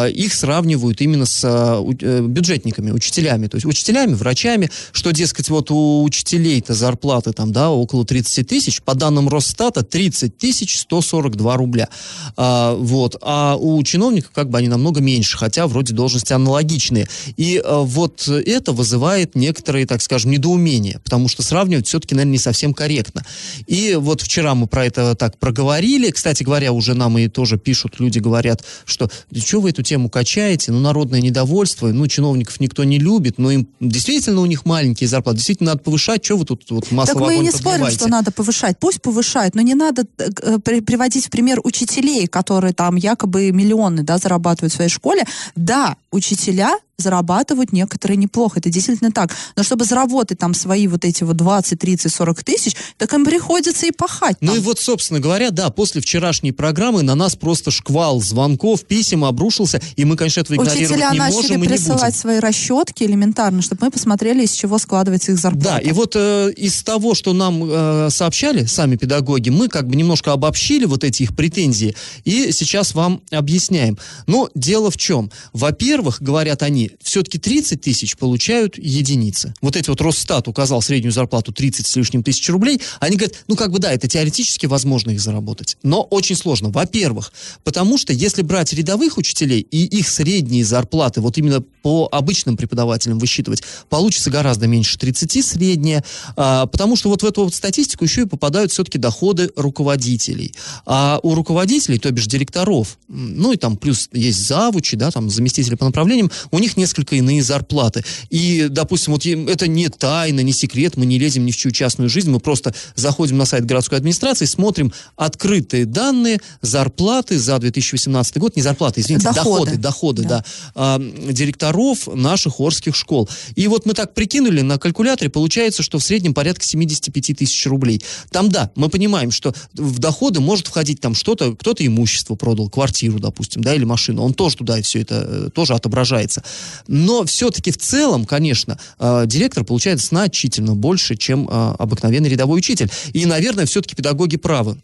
их 0.09 0.35
сравнивают 0.35 1.01
именно 1.01 1.27
с 1.27 1.45
бюджетниками, 1.83 2.91
учителями. 2.91 3.47
То 3.47 3.57
есть 3.57 3.67
учителями, 3.67 4.15
врачами, 4.15 4.71
что, 4.93 5.13
дескать, 5.13 5.51
вот 5.51 5.71
у 5.71 6.03
учителей-то 6.03 6.75
зарплаты 6.75 7.33
там, 7.33 7.53
да, 7.53 7.71
около 7.71 8.05
30 8.05 8.49
тысяч. 8.49 8.83
По 8.83 8.95
данным 8.95 9.29
Росстата, 9.29 9.85
30 9.85 10.37
тысяч 10.37 10.81
142 10.81 11.57
рубля. 11.57 11.89
А, 12.37 12.75
вот. 12.75 13.17
А 13.21 13.57
у 13.57 13.83
чиновников 13.83 14.33
как 14.33 14.51
бы 14.51 14.59
они 14.59 14.69
намного 14.69 15.01
меньше, 15.01 15.44
хотя 15.45 15.67
вроде 15.67 15.93
должности 15.93 16.33
аналогичные. 16.33 17.07
И 17.37 17.61
а, 17.63 17.81
вот 17.81 18.27
это 18.29 18.73
вызывает 18.73 19.35
некоторые, 19.35 19.87
так 19.87 20.01
скажем, 20.01 20.31
недоумения, 20.31 21.01
потому 21.05 21.29
что 21.29 21.43
сравнивать 21.43 21.87
все-таки, 21.87 22.15
наверное, 22.15 22.33
не 22.33 22.39
совсем 22.39 22.73
корректно. 22.73 23.25
И 23.67 23.95
вот 24.01 24.23
вчера 24.23 24.55
мы 24.55 24.67
про 24.67 24.87
это 24.87 25.15
так 25.15 25.39
проговорили. 25.39 26.11
Кстати 26.11 26.43
говоря, 26.43 26.73
уже 26.73 26.95
нам 26.95 27.19
и 27.19 27.29
тоже 27.29 27.59
пишут, 27.59 28.01
люди 28.01 28.21
говорят, 28.21 28.65
что 28.87 29.11
что 29.35 29.61
вы 29.61 29.71
эту 29.71 29.83
тему 29.83 30.09
качаете? 30.09 30.73
Ну, 30.73 30.81
народное 30.81 31.21
недовольство, 31.21 31.89
ну, 31.89 32.07
чиновников 32.07 32.59
никто 32.59 32.85
не 32.85 32.99
любит, 32.99 33.37
но 33.37 33.51
им 33.51 33.69
действительно 33.81 34.41
у 34.41 34.47
них 34.47 34.65
маленькие 34.65 35.09
зарплаты, 35.09 35.37
действительно 35.37 35.73
надо 35.73 35.83
повышать, 35.83 36.25
что 36.25 36.37
вы 36.37 36.47
тут 36.47 36.71
вот 36.71 36.91
масло 36.91 37.15
так 37.15 37.23
мы 37.23 37.37
и 37.37 37.41
не 37.41 37.51
спорим, 37.51 37.91
что 37.91 38.09
надо 38.09 38.31
повышать. 38.33 38.79
Пусть 38.79 39.03
повышают, 39.03 39.55
но 39.55 39.61
не 39.61 39.75
надо 39.75 40.07
э, 40.19 40.59
при- 40.65 40.81
приводить 40.81 41.27
в 41.27 41.31
пример 41.31 41.61
учителей, 41.65 42.27
которые 42.27 42.73
там 42.73 42.97
якобы 42.97 43.51
миллионы 43.53 44.03
да, 44.03 44.17
зарабатывают 44.17 44.73
в 44.73 44.77
своей 44.77 44.91
школе. 44.91 45.25
Да, 45.57 45.97
учителя 46.11 46.79
зарабатывают 46.99 47.73
некоторые 47.73 48.17
неплохо, 48.17 48.59
это 48.61 48.71
действительно 48.71 49.11
так. 49.11 49.31
Но 49.57 49.63
чтобы 49.63 49.85
заработать 49.85 50.39
там 50.39 50.55
свои 50.55 50.87
вот 50.87 51.05
эти 51.05 51.25
вот 51.25 51.37
20, 51.37 51.79
30, 51.79 52.13
40 52.13 52.45
тысяч, 52.45 52.77
так 52.99 53.13
им 53.13 53.25
приходится 53.25 53.87
и 53.87 53.91
пахать. 53.91 54.37
Ну 54.41 54.49
там. 54.49 54.57
и 54.57 54.61
вот, 54.61 54.79
собственно 54.79 55.21
говоря, 55.21 55.51
да, 55.51 55.71
после 55.71 56.01
вчерашней 56.01 56.53
программы 56.53 57.03
на 57.03 57.15
нас 57.15 57.37
просто 57.37 57.71
шквал 57.71 58.21
звонков, 58.21 58.85
писем 58.85 59.25
обрушился, 59.25 59.81
и 59.97 60.05
мы, 60.05 60.17
конечно, 60.17 60.41
этого 60.41 60.57
игнорировать 60.57 60.91
Учителя 60.91 61.11
не 61.13 61.19
начали 61.19 61.35
можем 61.35 61.51
и 61.51 61.61
не 61.61 61.69
будем. 61.69 61.73
присылать 61.73 62.17
свои 62.17 62.39
расчетки 62.39 63.05
элементарно, 63.05 63.63
чтобы 63.63 63.87
мы 63.87 63.91
посмотрели, 63.91 64.45
из 64.45 64.53
чего 64.53 64.79
складывается 64.79 65.33
их 65.33 65.39
зарплата. 65.39 65.65
Да, 65.65 65.79
и 65.79 65.93
вот 65.93 66.15
э, 66.17 66.53
из 66.57 66.83
того, 66.83 67.15
что 67.15 67.33
нам 67.33 67.63
э, 67.65 68.09
сообщали 68.11 68.65
сами 68.65 68.97
педагоги, 68.97 69.51
мы 69.51 69.69
как 69.69 69.89
бы 69.89 69.97
немножко 69.97 70.33
обобщили 70.33 70.85
вот 70.85 71.05
эти 71.05 71.23
их 71.23 71.35
претензии 71.35 71.97
и 72.25 72.53
сейчас 72.53 72.95
вам 72.95 73.23
объясняем. 73.31 73.99
Но 74.27 74.49
дело 74.55 74.91
в 74.91 74.97
чем? 74.97 75.31
Во-первых, 75.53 76.23
говорят 76.23 76.63
они, 76.63 76.84
все-таки 77.03 77.39
30 77.39 77.81
тысяч 77.81 78.17
получают 78.17 78.79
единицы. 78.79 79.55
Вот 79.61 79.77
эти 79.77 79.89
вот 79.89 80.01
Росстат 80.01 80.49
указал 80.49 80.83
среднюю 80.83 81.13
зарплату 81.13 81.53
30 81.53 81.87
с 81.87 81.97
лишним 81.97 82.23
тысяч 82.23 82.49
рублей. 82.49 82.81
Они 83.01 83.17
говорят, 83.17 83.37
ну 83.49 83.57
как 83.57 83.71
бы 83.71 83.79
да, 83.79 83.93
это 83.93 84.09
теоретически 84.09 84.67
возможно 84.67 85.11
их 85.11 85.21
заработать. 85.21 85.77
Но 85.83 86.03
очень 86.03 86.37
сложно. 86.37 86.71
Во-первых, 86.71 87.33
потому 87.63 87.99
что 87.99 88.13
если 88.13 88.43
брать 88.43 88.73
рядовых 88.73 89.19
учителей 89.19 89.61
и 89.61 89.85
их 89.85 90.09
средние 90.09 90.65
зарплаты, 90.65 91.21
вот 91.21 91.39
именно 91.39 91.63
по 91.83 92.09
обычным 92.11 92.57
преподавателям 92.57 93.19
высчитывать, 93.19 93.63
получится 93.89 94.31
гораздо 94.31 94.67
меньше 94.67 94.99
30 94.99 95.45
средняя, 95.45 96.05
а, 96.37 96.67
потому 96.67 96.97
что 96.97 97.09
вот 97.09 97.23
в 97.23 97.27
эту 97.27 97.45
вот 97.45 97.55
статистику 97.55 98.05
еще 98.05 98.23
и 98.23 98.27
попадают 98.27 98.73
все-таки 98.73 98.99
доходы 98.99 99.51
руководителей. 99.57 100.55
А 100.87 101.21
у 101.23 101.35
руководителей, 101.35 101.99
то 101.99 102.11
бишь 102.11 102.27
директоров, 102.27 102.99
ну 103.09 103.53
и 103.53 103.57
там 103.57 103.77
плюс 103.77 104.09
есть 104.13 104.47
завучи, 104.47 104.97
да, 104.97 105.11
там 105.11 105.31
заместители 105.31 105.75
по 105.75 105.85
направлениям, 105.85 106.31
у 106.51 106.59
них 106.59 106.74
них 106.77 106.85
несколько 106.85 107.17
иные 107.17 107.43
зарплаты. 107.43 108.05
И, 108.31 108.67
допустим, 108.71 109.13
вот 109.15 109.25
это 109.27 109.67
не 109.67 109.89
тайна, 109.89 110.41
не 110.41 110.53
секрет, 110.53 110.97
мы 110.97 111.07
не 111.07 111.19
лезем 111.19 111.47
ни 111.47 111.51
в 111.51 111.57
чью 111.57 111.71
частную 111.71 112.11
жизнь, 112.11 112.31
мы 112.31 112.41
просто 112.41 112.75
заходим 112.95 113.39
на 113.39 113.47
сайт 113.47 113.65
городской 113.65 113.99
администрации, 113.99 114.45
смотрим 114.45 114.93
открытые 115.17 115.87
данные, 115.87 116.41
зарплаты 116.61 117.39
за 117.39 117.59
2018 117.59 118.39
год, 118.39 118.57
не 118.57 118.63
зарплаты, 118.63 119.01
извините, 119.01 119.25
доходы, 119.33 119.77
доходы, 119.77 119.79
доходы 119.79 120.23
да, 120.23 120.29
да 120.29 120.45
а, 120.75 120.99
директоров 120.99 122.07
наших 122.07 122.61
Орских 122.61 122.95
школ. 122.95 123.29
И 123.55 123.67
вот 123.69 123.87
мы 123.87 123.95
так 123.95 124.15
прикинули 124.15 124.61
на 124.61 124.79
калькуляторе, 124.79 125.31
получается, 125.31 125.83
что 125.83 125.99
в 125.99 126.05
среднем 126.05 126.35
порядка 126.35 126.65
75 126.65 127.39
тысяч 127.39 127.67
рублей. 127.67 128.03
Там, 128.31 128.51
да, 128.51 128.71
мы 128.75 128.89
понимаем, 128.89 129.31
что 129.31 129.55
в 129.75 129.99
доходы 129.99 130.41
может 130.41 130.67
входить 130.67 131.01
там 131.01 131.15
что-то, 131.15 131.55
кто-то 131.55 131.87
имущество 131.87 132.35
продал, 132.35 132.69
квартиру, 132.69 133.19
допустим, 133.19 133.63
да, 133.63 133.75
или 133.75 133.85
машину, 133.85 134.23
он 134.23 134.35
тоже 134.35 134.57
туда 134.57 134.79
и 134.79 134.83
все 134.83 135.01
это 135.01 135.27
э, 135.27 135.49
тоже 135.53 135.75
отображается. 135.75 136.43
Но 136.87 137.25
все-таки 137.25 137.71
в 137.71 137.79
целом, 137.79 138.25
конечно, 138.25 138.79
э, 138.99 139.25
директор 139.27 139.65
получает 139.65 140.01
значительно 140.01 140.75
больше, 140.75 141.17
чем 141.17 141.49
э, 141.49 141.75
обыкновенный 141.79 142.29
рядовой 142.29 142.59
учитель. 142.59 142.91
И, 143.13 143.27
наверное, 143.27 143.67
все-таки 143.67 143.95
педагоги 143.95 144.37
правы. 144.37 144.79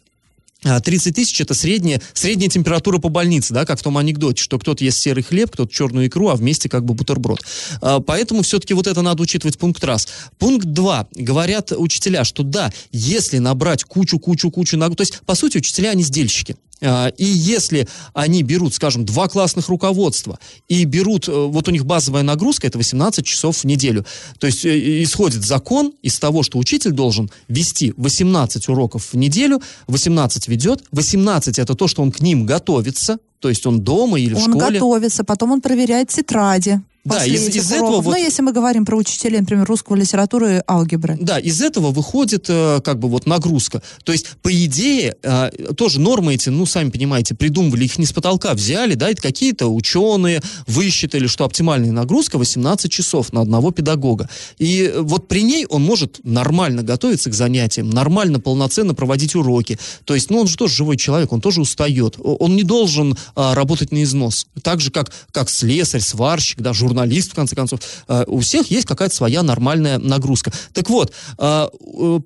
30 0.63 1.07
а, 1.07 1.13
тысяч 1.13 1.41
это 1.41 1.53
средняя, 1.55 2.01
средняя 2.13 2.49
температура 2.49 2.99
по 2.99 3.09
больнице, 3.09 3.53
да, 3.53 3.65
как 3.65 3.79
в 3.79 3.83
том 3.83 3.97
анекдоте, 3.97 4.43
что 4.43 4.59
кто-то 4.59 4.83
ест 4.83 4.99
серый 4.99 5.23
хлеб, 5.23 5.49
кто-то 5.51 5.73
черную 5.73 6.07
икру, 6.07 6.29
а 6.29 6.35
вместе 6.35 6.69
как 6.69 6.85
бы 6.85 6.93
бутерброд. 6.93 7.43
А, 7.81 7.99
поэтому 7.99 8.43
все-таки 8.43 8.73
вот 8.73 8.87
это 8.87 9.01
надо 9.01 9.23
учитывать 9.23 9.57
пункт 9.57 9.83
раз. 9.83 10.07
Пункт 10.37 10.67
два. 10.67 11.07
Говорят 11.15 11.71
учителя, 11.75 12.23
что 12.23 12.43
да, 12.43 12.71
если 12.91 13.39
набрать 13.39 13.83
кучу-кучу-кучу, 13.83 14.77
то 14.77 14.95
есть, 14.99 15.21
по 15.25 15.35
сути, 15.35 15.57
учителя, 15.57 15.91
они 15.91 16.03
сдельщики. 16.03 16.55
А, 16.83 17.07
и 17.09 17.25
если 17.25 17.87
они 18.13 18.41
берут, 18.43 18.73
скажем, 18.73 19.05
два 19.05 19.27
классных 19.27 19.69
руководства 19.69 20.39
и 20.67 20.83
берут, 20.85 21.27
э, 21.27 21.31
вот 21.31 21.67
у 21.67 21.71
них 21.71 21.85
базовая 21.85 22.23
нагрузка, 22.23 22.67
это 22.67 22.77
18 22.77 23.25
часов 23.25 23.57
в 23.57 23.65
неделю. 23.65 24.05
То 24.39 24.47
есть 24.47 24.65
э, 24.65 25.03
исходит 25.03 25.43
закон 25.43 25.93
из 26.01 26.17
того, 26.19 26.41
что 26.41 26.57
учитель 26.57 26.91
должен 26.91 27.29
вести 27.47 27.93
18 27.97 28.67
уроков 28.69 29.09
в 29.13 29.17
неделю, 29.17 29.61
18 29.87 30.47
ведет, 30.47 30.83
18 30.91 31.59
это 31.59 31.75
то, 31.75 31.87
что 31.87 32.01
он 32.01 32.11
к 32.11 32.19
ним 32.21 32.45
готовится, 32.45 33.19
то 33.39 33.49
есть 33.49 33.65
он 33.65 33.81
дома 33.81 34.19
или 34.19 34.33
он 34.33 34.39
в 34.39 34.43
школе. 34.43 34.65
Он 34.65 34.73
готовится, 34.73 35.23
потом 35.23 35.51
он 35.51 35.61
проверяет 35.61 36.09
тетради. 36.09 36.81
Да, 37.03 37.25
из, 37.25 37.47
из 37.49 37.71
этого 37.71 38.01
вот... 38.01 38.11
Ну, 38.11 38.15
если 38.15 38.43
мы 38.43 38.53
говорим 38.53 38.85
про 38.85 38.95
учителей, 38.95 39.39
например, 39.39 39.65
русского 39.65 39.95
литературы 39.95 40.57
и 40.57 40.61
алгебры. 40.67 41.17
Да, 41.19 41.39
из 41.39 41.59
этого 41.61 41.89
выходит 41.89 42.45
э, 42.47 42.79
как 42.83 42.99
бы 42.99 43.09
вот 43.09 43.25
нагрузка. 43.25 43.81
То 44.03 44.11
есть, 44.11 44.27
по 44.43 44.53
идее, 44.53 45.15
э, 45.23 45.49
тоже 45.75 45.99
нормы 45.99 46.35
эти, 46.35 46.49
ну, 46.49 46.67
сами 46.67 46.91
понимаете, 46.91 47.33
придумывали 47.33 47.85
их 47.85 47.97
не 47.97 48.05
с 48.05 48.13
потолка 48.13 48.53
взяли, 48.53 48.93
да, 48.93 49.09
это 49.09 49.19
какие-то 49.19 49.67
ученые 49.67 50.41
высчитали, 50.67 51.25
что 51.25 51.45
оптимальная 51.45 51.91
нагрузка 51.91 52.37
18 52.37 52.91
часов 52.91 53.33
на 53.33 53.41
одного 53.41 53.71
педагога. 53.71 54.29
И 54.59 54.93
вот 54.99 55.27
при 55.27 55.41
ней 55.41 55.65
он 55.65 55.81
может 55.81 56.19
нормально 56.23 56.83
готовиться 56.83 57.31
к 57.31 57.33
занятиям, 57.33 57.89
нормально, 57.89 58.39
полноценно 58.39 58.93
проводить 58.93 59.33
уроки. 59.33 59.79
То 60.05 60.13
есть, 60.13 60.29
ну, 60.29 60.39
он 60.39 60.47
же 60.47 60.55
тоже 60.55 60.75
живой 60.75 60.97
человек, 60.97 61.31
он 61.31 61.41
тоже 61.41 61.61
устает. 61.61 62.17
Он 62.19 62.55
не 62.55 62.63
должен 62.63 63.13
э, 63.13 63.53
работать 63.53 63.91
на 63.91 64.03
износ. 64.03 64.45
Так 64.61 64.81
же, 64.81 64.91
как, 64.91 65.11
как 65.31 65.49
слесарь, 65.49 66.01
сварщик, 66.01 66.61
да, 66.61 66.73
журналист 66.73 66.90
журналист, 66.91 67.31
в 67.31 67.35
конце 67.35 67.55
концов. 67.55 67.79
Э, 68.07 68.23
у 68.27 68.39
всех 68.39 68.71
есть 68.71 68.85
какая-то 68.85 69.15
своя 69.15 69.43
нормальная 69.43 69.97
нагрузка. 69.97 70.51
Так 70.73 70.89
вот, 70.89 71.13
э, 71.37 71.67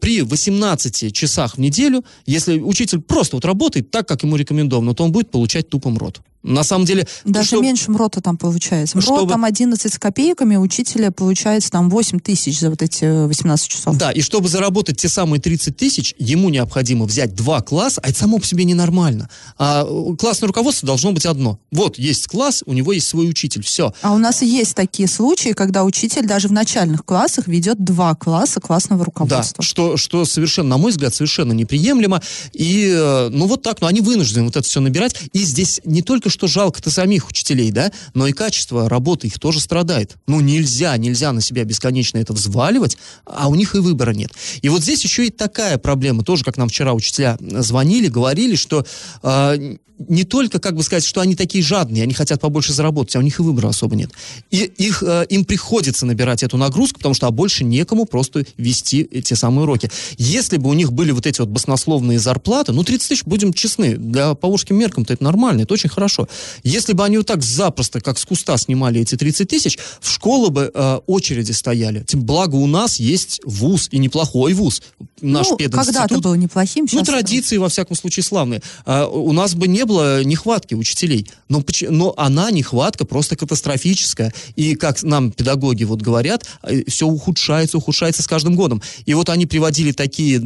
при 0.01 0.21
18 0.21 1.12
часах 1.12 1.56
в 1.56 1.60
неделю, 1.60 2.04
если 2.25 2.60
учитель 2.60 2.99
просто 2.99 3.36
вот 3.36 3.45
работает 3.45 3.91
так, 3.91 4.08
как 4.08 4.23
ему 4.23 4.36
рекомендовано, 4.36 4.93
то 4.93 5.04
он 5.04 5.12
будет 5.12 5.32
получать 5.32 5.69
тупым 5.69 5.97
рот. 5.97 6.21
На 6.46 6.64
самом 6.64 6.86
деле... 6.86 7.08
Даже 7.26 7.48
что... 7.48 7.62
меньше 7.62 7.90
МРОТа 7.90 8.22
там 8.22 8.38
получается. 8.38 8.98
МРОТ 8.98 9.06
чтобы... 9.06 9.32
там 9.32 9.44
11 9.46 9.94
с 9.94 9.98
копейками, 9.98 10.56
учителя 10.56 11.12
получается 11.12 11.72
там 11.72 11.90
8 11.90 12.20
тысяч 12.20 12.60
за 12.60 12.70
вот 12.70 12.84
эти 12.84 13.26
18 13.26 13.68
часов. 13.68 13.98
Да, 13.98 14.12
и 14.12 14.22
чтобы 14.22 14.48
заработать 14.48 14.98
те 14.98 15.10
самые 15.10 15.42
30 15.42 15.76
тысяч, 15.76 16.14
ему 16.20 16.50
необходимо 16.50 17.06
взять 17.06 17.34
два 17.34 17.62
класса, 17.62 18.00
а 18.04 18.10
это 18.10 18.20
само 18.20 18.38
по 18.38 18.46
себе 18.46 18.64
ненормально. 18.64 19.30
А 19.58 19.86
классное 20.20 20.48
руководство 20.48 20.86
должно 20.86 21.12
быть 21.12 21.26
одно. 21.26 21.60
Вот, 21.72 21.98
есть 21.98 22.28
класс, 22.28 22.64
у 22.68 22.74
него 22.74 22.94
есть 22.94 23.08
свой 23.08 23.28
учитель, 23.28 23.64
все. 23.64 23.94
А 24.02 24.14
у 24.14 24.20
нас 24.20 24.44
есть 24.44 24.76
такие 24.76 25.08
случаи, 25.08 25.54
когда 25.54 25.84
учитель 25.84 26.28
даже 26.28 26.48
в 26.48 26.52
начальных 26.52 27.04
классах 27.06 27.48
ведет 27.48 27.84
два 27.84 28.14
класса 28.14 28.62
классного 28.62 29.04
руководства. 29.04 29.64
Да, 29.64 29.64
что, 29.64 29.98
что 29.98 30.26
совершенно, 30.26 30.70
на 30.70 30.78
мой 30.78 30.92
взгляд, 30.92 31.16
совершенно 31.16 31.54
неприемлемо. 31.54 32.22
И, 32.54 32.94
э, 32.96 33.30
ну 33.30 33.48
вот 33.48 33.64
так, 33.64 33.82
ну 33.82 33.88
они 33.88 34.02
вынуждены 34.02 34.46
вот 34.46 34.56
это 34.56 34.68
все 34.68 34.80
набирать. 34.80 35.16
И 35.34 35.40
здесь 35.40 35.82
не 35.86 36.02
только 36.04 36.30
что 36.36 36.48
жалко-то 36.48 36.91
самих 36.91 37.30
учителей, 37.30 37.71
да, 37.71 37.91
но 38.13 38.28
и 38.28 38.34
качество 38.34 38.89
работы 38.89 39.28
их 39.28 39.39
тоже 39.39 39.62
страдает. 39.62 40.17
Ну, 40.28 40.41
нельзя, 40.41 40.95
нельзя 40.98 41.32
на 41.32 41.41
себя 41.41 41.63
бесконечно 41.63 42.17
это 42.17 42.34
взваливать, 42.34 42.98
а 43.26 43.48
у 43.48 43.56
них 43.56 43.74
и 43.74 43.80
выбора 43.80 44.12
нет. 44.12 44.32
И 44.62 44.69
вот 44.69 44.84
здесь 44.84 45.04
еще 45.04 45.28
и 45.28 45.30
такая 45.30 45.78
проблема, 45.78 46.24
тоже, 46.24 46.43
как 46.43 46.58
нам 46.58 46.67
вчера 46.67 46.93
учителя 46.93 47.38
звонили, 47.39 48.08
говорили, 48.08 48.56
что 48.56 48.86
э, 49.24 49.78
не 49.98 50.24
только, 50.24 50.60
как 50.60 50.76
бы 50.76 50.84
сказать, 50.84 51.06
что 51.06 51.22
они 51.22 51.36
такие 51.36 51.64
жадные, 51.64 52.04
они 52.04 52.14
хотят 52.14 52.42
побольше 52.42 52.74
заработать, 52.74 53.16
а 53.16 53.20
у 53.20 53.22
них 53.22 53.40
и 53.40 53.42
выбора 53.42 53.70
особо 53.70 53.96
нет. 53.96 54.12
И 54.52 54.64
их, 54.78 55.04
э, 55.04 55.26
им 55.30 55.46
приходится 55.46 56.06
набирать 56.06 56.44
эту 56.44 56.58
нагрузку, 56.58 57.00
потому 57.00 57.16
что 57.16 57.28
а 57.28 57.32
больше 57.32 57.64
некому 57.64 58.06
просто 58.06 58.46
вести 58.58 59.02
эти 59.02 59.34
самые 59.34 59.64
уроки. 59.64 59.90
Если 60.18 60.58
бы 60.58 60.70
у 60.70 60.74
них 60.74 60.92
были 60.92 61.12
вот 61.12 61.26
эти 61.26 61.40
вот 61.40 61.50
баснословные 61.50 62.20
зарплаты, 62.20 62.72
ну, 62.72 62.84
30 62.84 63.10
тысяч, 63.10 63.24
будем 63.26 63.54
честны, 63.54 63.96
для 63.98 64.36
поволжским 64.36 64.76
меркам-то 64.78 65.14
это 65.14 65.24
нормально, 65.24 65.62
это 65.62 65.74
очень 65.74 65.90
хорошо. 65.90 66.28
Если 66.64 66.94
бы 66.94 67.04
они 67.04 67.18
вот 67.18 67.28
так 67.28 67.42
запросто, 67.42 68.02
как 68.02 68.20
с 68.20 68.26
куста 68.26 68.58
снимали 68.58 69.02
эти 69.02 69.16
30 69.16 69.48
тысяч, 69.48 69.78
в 70.02 70.12
школы 70.12 70.50
бы 70.50 70.72
э, 70.74 71.00
очереди 71.08 71.52
стояли. 71.52 72.04
Тем 72.06 72.24
благо 72.24 72.56
у 72.56 72.68
нас 72.68 73.00
есть 73.00 73.42
вуз, 73.46 73.88
и 73.92 73.98
неплохой 73.98 74.54
вуз. 74.54 74.82
Наш 75.22 75.50
ну, 75.50 75.58
когда-то 75.58 76.20
был 76.20 76.36
неплохим, 76.36 76.88
Ну, 76.92 77.04
традиции, 77.04 77.58
во 77.58 77.70
всяком 77.70 77.96
случае, 77.96 78.24
славные. 78.24 78.62
А, 78.86 79.08
у 79.08 79.32
нас 79.32 79.56
бы 79.56 79.68
не 79.68 79.85
было 79.86 80.24
нехватки 80.24 80.74
учителей. 80.74 81.28
Но, 81.50 81.63
но 81.89 82.13
она, 82.17 82.52
нехватка, 82.52 83.06
просто 83.06 83.36
катастрофическая. 83.36 84.34
И, 84.56 84.76
как 84.76 85.02
нам 85.04 85.32
педагоги 85.32 85.84
вот 85.84 86.02
говорят, 86.02 86.45
э, 86.63 86.84
все 86.88 87.08
ухудшается, 87.08 87.78
ухудшается 87.78 88.24
с 88.24 88.28
каждым 88.28 88.56
годом. 88.56 88.82
И 89.06 89.13
вот 89.13 89.30
они 89.30 89.45
приводили 89.45 89.91
такие 89.91 90.41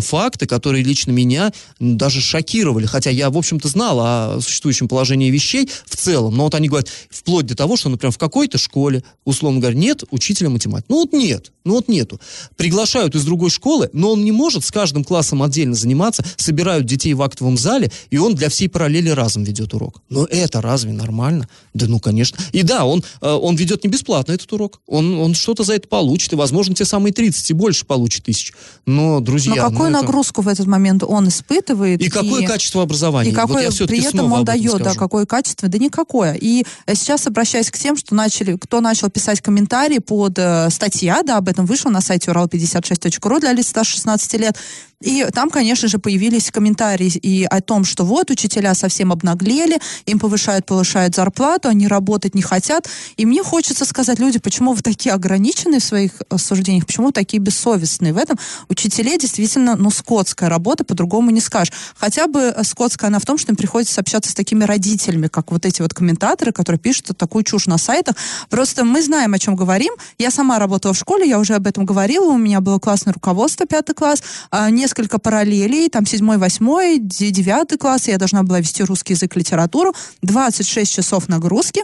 факты, 0.00 0.46
которые 0.46 0.84
лично 0.84 1.10
меня 1.10 1.52
даже 1.78 2.20
шокировали. 2.20 2.86
Хотя 2.86 3.10
я, 3.10 3.30
в 3.30 3.38
общем-то, 3.38 3.68
знал 3.68 3.98
о 4.00 4.40
существующем 4.40 4.88
положении 4.88 5.30
вещей 5.30 5.68
в 5.86 5.96
целом. 5.96 6.36
Но 6.36 6.44
вот 6.44 6.54
они 6.54 6.68
говорят, 6.68 6.88
вплоть 7.10 7.46
до 7.46 7.54
того, 7.54 7.76
что, 7.76 7.88
например, 7.88 8.12
в 8.12 8.18
какой-то 8.18 8.58
школе, 8.58 9.02
условно 9.24 9.60
говоря, 9.60 9.76
нет 9.76 10.04
учителя 10.10 10.50
математики. 10.50 10.86
Ну 10.88 11.00
вот 11.00 11.12
нет, 11.12 11.52
ну 11.64 11.74
вот 11.74 11.88
нету. 11.88 12.20
Приглашают 12.56 13.14
из 13.14 13.24
другой 13.24 13.50
школы, 13.50 13.90
но 13.92 14.12
он 14.12 14.24
не 14.24 14.32
может 14.32 14.64
с 14.64 14.70
каждым 14.70 15.04
классом 15.04 15.42
отдельно 15.42 15.74
заниматься, 15.74 16.24
собирают 16.36 16.86
детей 16.86 17.14
в 17.14 17.22
актовом 17.22 17.56
зале, 17.56 17.90
и 18.10 18.18
он 18.18 18.34
для 18.34 18.48
всей 18.48 18.68
параллели 18.72 19.10
разом 19.10 19.44
ведет 19.44 19.74
урок. 19.74 20.02
Но 20.08 20.24
это 20.24 20.60
разве 20.60 20.92
нормально? 20.92 21.48
Да 21.74 21.86
ну, 21.86 22.00
конечно. 22.00 22.38
И 22.52 22.62
да, 22.62 22.84
он, 22.84 23.04
э, 23.20 23.30
он 23.30 23.56
ведет 23.56 23.84
не 23.84 23.90
бесплатно 23.90 24.32
этот 24.32 24.52
урок. 24.52 24.80
Он, 24.86 25.18
он 25.18 25.34
что-то 25.34 25.62
за 25.62 25.74
это 25.74 25.88
получит, 25.88 26.32
и, 26.32 26.36
возможно, 26.36 26.74
те 26.74 26.84
самые 26.84 27.12
30 27.12 27.50
и 27.50 27.54
больше 27.54 27.84
получит 27.86 28.24
тысяч. 28.24 28.52
Но, 28.86 29.20
друзья... 29.20 29.54
Но 29.54 29.70
какую 29.70 29.90
ну, 29.90 30.00
нагрузку 30.00 30.40
это... 30.40 30.50
в 30.50 30.52
этот 30.52 30.66
момент 30.66 31.02
он 31.04 31.28
испытывает? 31.28 32.00
И, 32.00 32.06
и 32.06 32.08
какое 32.08 32.46
качество 32.46 32.82
образования? 32.82 33.30
И 33.30 33.34
какое 33.34 33.70
вот 33.70 33.88
при 33.88 34.02
этом 34.02 34.32
он 34.32 34.44
дает, 34.44 34.70
скажу. 34.70 34.84
да, 34.84 34.94
какое 34.94 35.26
качество? 35.26 35.68
Да 35.68 35.78
никакое. 35.78 36.34
И 36.34 36.64
э, 36.86 36.94
сейчас 36.94 37.26
обращаясь 37.26 37.70
к 37.70 37.78
тем, 37.78 37.96
что 37.96 38.14
начали, 38.14 38.56
кто 38.56 38.80
начал 38.80 39.10
писать 39.10 39.40
комментарии 39.40 39.98
под 39.98 40.38
э, 40.38 40.70
статья, 40.70 41.22
да, 41.22 41.36
об 41.36 41.48
этом 41.48 41.66
вышел 41.66 41.90
на 41.90 42.00
сайте 42.00 42.30
урал56.ру 42.30 43.40
для 43.40 43.52
лиц 43.52 43.68
старше 43.68 43.92
16 43.92 44.34
лет, 44.34 44.56
и 45.02 45.26
там, 45.32 45.50
конечно 45.50 45.88
же, 45.88 45.98
появились 45.98 46.50
комментарии 46.50 47.08
и 47.08 47.44
о 47.44 47.60
том, 47.60 47.84
что 47.84 48.04
вот 48.04 48.30
учителя 48.30 48.74
совсем 48.74 49.12
обнаглели, 49.12 49.78
им 50.06 50.18
повышают, 50.18 50.66
повышают 50.66 51.14
зарплату, 51.14 51.68
они 51.68 51.88
работать 51.88 52.34
не 52.34 52.42
хотят. 52.42 52.88
И 53.16 53.26
мне 53.26 53.42
хочется 53.42 53.84
сказать, 53.84 54.18
люди, 54.18 54.38
почему 54.38 54.72
вы 54.72 54.82
такие 54.82 55.14
ограниченные 55.14 55.80
в 55.80 55.84
своих 55.84 56.12
суждениях, 56.36 56.86
почему 56.86 57.08
вы 57.08 57.12
такие 57.12 57.40
бессовестные 57.40 58.12
в 58.12 58.18
этом? 58.18 58.38
Учителей 58.68 59.18
действительно, 59.18 59.76
ну, 59.76 59.90
скотская 59.90 60.48
работа, 60.48 60.84
по-другому 60.84 61.30
не 61.30 61.40
скажешь. 61.40 61.72
Хотя 61.96 62.26
бы 62.26 62.40
э, 62.40 62.64
скотская 62.64 63.08
она 63.08 63.18
в 63.18 63.26
том, 63.26 63.38
что 63.38 63.52
им 63.52 63.56
приходится 63.56 64.00
общаться 64.00 64.30
с 64.30 64.34
такими 64.34 64.64
родителями, 64.64 65.28
как 65.28 65.52
вот 65.52 65.66
эти 65.66 65.82
вот 65.82 65.94
комментаторы, 65.94 66.52
которые 66.52 66.78
пишут 66.78 67.16
такую 67.16 67.44
чушь 67.44 67.66
на 67.66 67.78
сайтах. 67.78 68.16
Просто 68.50 68.84
мы 68.84 69.02
знаем, 69.02 69.34
о 69.34 69.38
чем 69.38 69.56
говорим. 69.56 69.92
Я 70.18 70.30
сама 70.30 70.58
работала 70.58 70.94
в 70.94 70.98
школе, 70.98 71.28
я 71.28 71.38
уже 71.38 71.54
об 71.54 71.66
этом 71.66 71.84
говорила, 71.84 72.26
у 72.26 72.38
меня 72.38 72.60
было 72.60 72.78
классное 72.78 73.12
руководство, 73.12 73.66
пятый 73.66 73.94
класс, 73.94 74.22
а, 74.50 74.70
несколько 74.70 74.91
несколько 74.92 75.18
параллелей, 75.18 75.88
там 75.88 76.04
седьмой, 76.04 76.36
восьмой, 76.36 76.98
девятый 76.98 77.78
класс, 77.78 78.08
я 78.08 78.18
должна 78.18 78.42
была 78.42 78.60
вести 78.60 78.82
русский 78.82 79.14
язык, 79.14 79.34
литературу, 79.36 79.94
26 80.20 80.92
часов 80.92 81.30
нагрузки, 81.30 81.82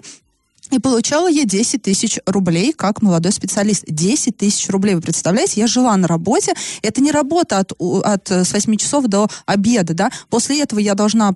И 0.71 0.79
получала 0.79 1.29
я 1.29 1.45
10 1.45 1.83
тысяч 1.83 2.19
рублей 2.27 2.73
как 2.73 3.03
молодой 3.03 3.33
специалист. 3.33 3.85
10 3.87 4.37
тысяч 4.37 4.69
рублей, 4.69 4.95
вы 4.95 5.01
представляете? 5.01 5.61
Я 5.61 5.67
жила 5.67 5.97
на 5.97 6.07
работе. 6.07 6.53
Это 6.83 7.01
не 7.01 7.11
работа 7.11 7.59
от, 7.59 7.73
от 7.79 8.31
э, 8.31 8.45
с 8.45 8.53
8 8.53 8.77
часов 8.77 9.07
до 9.07 9.29
обеда, 9.47 9.95
да. 9.95 10.11
После 10.29 10.63
этого 10.63 10.79
я 10.79 10.95
должна 10.95 11.35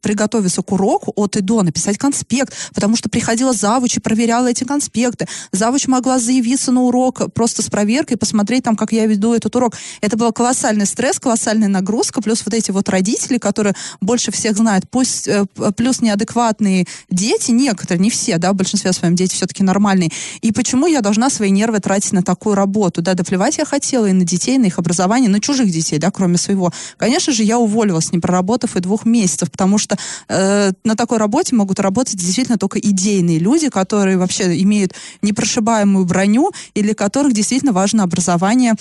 приготовиться 0.00 0.62
к 0.62 0.72
уроку 0.72 1.12
от 1.16 1.36
и 1.36 1.40
до, 1.40 1.62
написать 1.62 1.98
конспект, 1.98 2.54
потому 2.74 2.96
что 2.96 3.08
приходила 3.08 3.52
завуч 3.52 3.96
и 3.96 4.00
проверяла 4.00 4.48
эти 4.48 4.64
конспекты. 4.64 5.26
Завуч 5.52 5.86
могла 5.86 6.18
заявиться 6.18 6.72
на 6.72 6.82
урок 6.82 7.32
просто 7.34 7.62
с 7.62 7.66
проверкой, 7.66 8.16
посмотреть 8.16 8.64
там, 8.64 8.76
как 8.76 8.92
я 8.92 9.06
веду 9.06 9.34
этот 9.34 9.54
урок. 9.56 9.74
Это 10.00 10.16
был 10.16 10.32
колоссальный 10.32 10.86
стресс, 10.86 11.20
колоссальная 11.20 11.68
нагрузка, 11.68 12.22
плюс 12.22 12.44
вот 12.44 12.54
эти 12.54 12.70
вот 12.70 12.88
родители, 12.88 13.38
которые 13.38 13.74
больше 14.00 14.30
всех 14.32 14.56
знают, 14.56 14.88
пусть 14.90 15.28
э, 15.28 15.44
плюс 15.76 16.00
неадекватные 16.00 16.86
дети, 17.10 17.50
некоторые, 17.50 18.00
не 18.00 18.10
все, 18.10 18.38
да, 18.38 18.52
большинстве 18.70 18.92
своем 18.92 19.16
дети 19.16 19.34
все-таки 19.34 19.62
нормальные. 19.62 20.10
И 20.42 20.52
почему 20.52 20.86
я 20.86 21.00
должна 21.00 21.30
свои 21.30 21.50
нервы 21.50 21.80
тратить 21.80 22.12
на 22.12 22.22
такую 22.22 22.54
работу? 22.54 23.02
Да, 23.02 23.14
да 23.14 23.24
плевать 23.24 23.58
я 23.58 23.64
хотела 23.64 24.06
и 24.06 24.12
на 24.12 24.24
детей, 24.24 24.58
на 24.58 24.66
их 24.66 24.78
образование, 24.78 25.28
на 25.28 25.40
чужих 25.40 25.70
детей, 25.70 25.98
да, 25.98 26.10
кроме 26.10 26.38
своего. 26.38 26.72
Конечно 26.96 27.32
же, 27.32 27.42
я 27.42 27.58
уволилась, 27.58 28.12
не 28.12 28.18
проработав 28.18 28.76
и 28.76 28.80
двух 28.80 29.04
месяцев, 29.04 29.50
потому 29.50 29.78
что 29.78 29.98
э, 30.28 30.72
на 30.84 30.96
такой 30.96 31.18
работе 31.18 31.56
могут 31.56 31.80
работать 31.80 32.16
действительно 32.16 32.58
только 32.58 32.78
идейные 32.78 33.38
люди, 33.38 33.68
которые 33.68 34.18
вообще 34.18 34.60
имеют 34.62 34.92
непрошибаемую 35.22 36.04
броню 36.04 36.50
или 36.74 36.92
которых 36.92 37.32
действительно 37.32 37.72
важно 37.72 38.04
образование 38.04 38.74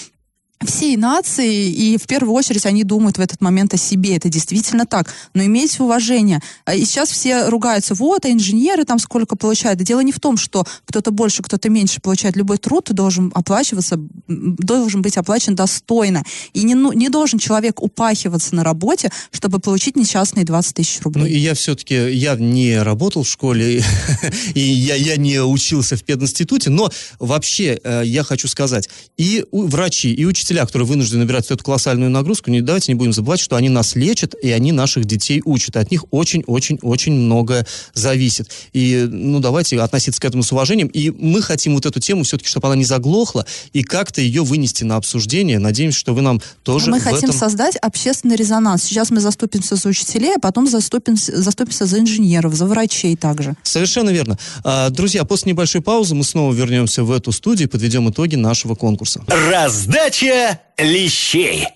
всей 0.66 0.98
нации, 0.98 1.70
и 1.70 1.98
в 1.98 2.06
первую 2.06 2.34
очередь 2.34 2.66
они 2.66 2.84
думают 2.84 3.18
в 3.18 3.22
этот 3.22 3.40
момент 3.40 3.74
о 3.74 3.78
себе. 3.78 4.18
Это 4.18 4.30
действительно 4.30 4.86
так. 4.86 5.14
Но 5.34 5.44
имейте 5.44 5.82
уважение. 5.82 6.42
А, 6.66 6.76
и 6.76 6.84
сейчас 6.84 7.10
все 7.10 7.48
ругаются, 7.48 7.96
вот, 7.96 8.26
а 8.26 8.32
инженеры 8.32 8.84
там 8.84 9.00
сколько 9.00 9.36
получают. 9.36 9.82
дело 9.82 10.02
не 10.02 10.12
в 10.12 10.20
том, 10.20 10.38
что 10.38 10.66
кто-то 10.86 11.12
больше, 11.12 11.44
кто-то 11.44 11.70
меньше 11.70 12.02
получает. 12.02 12.36
Любой 12.36 12.58
труд 12.58 12.90
должен 12.92 13.32
оплачиваться, 13.34 13.98
должен 14.28 15.02
быть 15.02 15.18
оплачен 15.18 15.56
достойно. 15.56 16.24
И 16.54 16.64
не, 16.64 16.76
ну, 16.76 16.92
не 16.92 17.08
должен 17.10 17.40
человек 17.40 17.82
упахиваться 17.82 18.54
на 18.54 18.64
работе, 18.64 19.12
чтобы 19.32 19.60
получить 19.60 19.96
несчастные 19.96 20.46
20 20.46 20.76
тысяч 20.76 21.00
рублей. 21.02 21.22
Ну, 21.22 21.28
и 21.28 21.38
я 21.38 21.54
все-таки, 21.54 22.12
я 22.12 22.36
не 22.36 22.82
работал 22.82 23.24
в 23.24 23.30
школе, 23.30 23.82
и 24.54 24.60
я, 24.60 24.96
я 24.96 25.16
не 25.16 25.42
учился 25.42 25.96
в 25.96 26.04
пединституте, 26.04 26.70
но 26.70 26.90
вообще 27.20 27.80
э, 27.82 28.02
я 28.06 28.24
хочу 28.24 28.50
сказать, 28.50 28.90
и 29.18 29.46
врачи, 29.52 30.14
и 30.14 30.26
учителя 30.26 30.49
учителя, 30.50 30.66
которые 30.66 30.88
вынуждены 30.88 31.20
набирать 31.20 31.52
эту 31.52 31.64
колоссальную 31.64 32.10
нагрузку, 32.10 32.50
не, 32.50 32.62
давайте 32.62 32.92
не 32.92 32.96
будем 32.96 33.14
забывать, 33.14 33.40
что 33.40 33.56
они 33.56 33.70
нас 33.70 33.96
лечат, 33.96 34.34
и 34.42 34.50
они 34.50 34.72
наших 34.72 35.06
детей 35.06 35.42
учат. 35.46 35.76
И 35.76 35.80
от 35.80 35.92
них 35.92 36.06
очень-очень-очень 36.10 37.14
многое 37.14 37.68
зависит. 37.94 38.50
И, 38.74 39.08
ну, 39.10 39.40
давайте 39.40 39.80
относиться 39.80 40.20
к 40.20 40.26
этому 40.26 40.42
с 40.42 40.52
уважением. 40.52 40.88
И 40.88 41.12
мы 41.12 41.44
хотим 41.44 41.76
вот 41.76 41.86
эту 41.86 42.00
тему 42.00 42.24
все-таки, 42.24 42.50
чтобы 42.50 42.68
она 42.68 42.76
не 42.76 42.84
заглохла, 42.84 43.46
и 43.74 43.84
как-то 43.84 44.22
ее 44.22 44.44
вынести 44.44 44.84
на 44.84 44.96
обсуждение. 44.96 45.60
Надеемся, 45.60 46.00
что 46.00 46.16
вы 46.16 46.22
нам 46.22 46.42
тоже 46.64 46.90
Мы 46.90 47.00
хотим 47.00 47.30
этом... 47.30 47.34
создать 47.34 47.76
общественный 47.76 48.36
резонанс. 48.36 48.84
Сейчас 48.84 49.12
мы 49.12 49.20
заступимся 49.20 49.76
за 49.76 49.90
учителей, 49.90 50.34
а 50.36 50.40
потом 50.40 50.68
заступимся, 50.68 51.40
заступимся 51.40 51.86
за 51.86 52.00
инженеров, 52.00 52.56
за 52.56 52.66
врачей 52.66 53.16
также. 53.16 53.56
Совершенно 53.62 54.10
верно. 54.10 54.40
А, 54.64 54.90
друзья, 54.90 55.26
после 55.26 55.52
небольшой 55.52 55.82
паузы 55.82 56.16
мы 56.16 56.24
снова 56.24 56.52
вернемся 56.54 57.04
в 57.04 57.12
эту 57.12 57.32
студию 57.32 57.68
и 57.68 57.72
подведем 57.72 58.10
итоги 58.10 58.36
нашего 58.36 58.74
конкурса. 58.74 59.24
Раздача 59.28 60.39
лещей. 60.78 61.68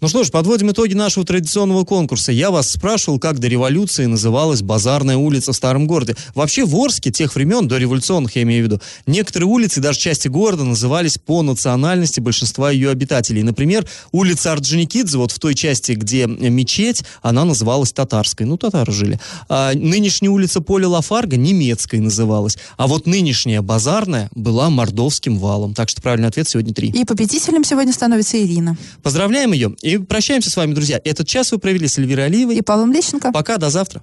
Ну 0.00 0.06
что 0.06 0.22
ж, 0.22 0.30
подводим 0.30 0.70
итоги 0.70 0.94
нашего 0.94 1.26
традиционного 1.26 1.82
конкурса. 1.82 2.30
Я 2.30 2.52
вас 2.52 2.70
спрашивал, 2.70 3.18
как 3.18 3.40
до 3.40 3.48
революции 3.48 4.04
называлась 4.04 4.62
базарная 4.62 5.16
улица 5.16 5.52
в 5.52 5.56
старом 5.56 5.88
городе. 5.88 6.14
Вообще 6.36 6.64
в 6.64 6.76
Орске 6.76 7.10
тех 7.10 7.34
времен, 7.34 7.66
до 7.66 7.78
революционных 7.78 8.36
я 8.36 8.42
имею 8.42 8.62
в 8.62 8.66
виду, 8.68 8.80
некоторые 9.06 9.48
улицы, 9.48 9.80
даже 9.80 9.98
части 9.98 10.28
города, 10.28 10.62
назывались 10.62 11.18
по 11.18 11.42
национальности 11.42 12.20
большинства 12.20 12.70
ее 12.70 12.90
обитателей. 12.90 13.42
Например, 13.42 13.84
улица 14.12 14.52
Орджоникидзе, 14.52 15.18
вот 15.18 15.32
в 15.32 15.40
той 15.40 15.56
части, 15.56 15.90
где 15.92 16.26
мечеть, 16.26 17.02
она 17.20 17.44
называлась 17.44 17.92
татарской. 17.92 18.46
Ну, 18.46 18.56
татары 18.56 18.92
жили. 18.92 19.18
А 19.48 19.72
нынешняя 19.74 20.30
улица 20.30 20.60
Поля 20.60 20.86
Лафарга 20.86 21.36
немецкой 21.36 21.98
называлась. 21.98 22.56
А 22.76 22.86
вот 22.86 23.06
нынешняя 23.06 23.62
базарная 23.62 24.30
была 24.32 24.70
мордовским 24.70 25.38
валом. 25.38 25.74
Так 25.74 25.88
что 25.88 26.00
правильный 26.02 26.28
ответ 26.28 26.48
сегодня 26.48 26.72
три. 26.72 26.90
И 26.90 27.04
победителем 27.04 27.64
сегодня 27.64 27.92
становится 27.92 28.40
Ирина. 28.40 28.76
Поздравляем 29.02 29.52
ее. 29.52 29.74
И 29.88 29.98
прощаемся 29.98 30.50
с 30.50 30.56
вами, 30.56 30.74
друзья. 30.74 31.00
Этот 31.02 31.26
час 31.26 31.50
вы 31.52 31.58
провели 31.58 31.88
с 31.88 31.98
Эльвирой 31.98 32.26
Алиевой. 32.26 32.56
И 32.56 32.62
Павлом 32.62 32.92
Лещенко. 32.92 33.32
Пока, 33.32 33.56
до 33.56 33.70
завтра. 33.70 34.02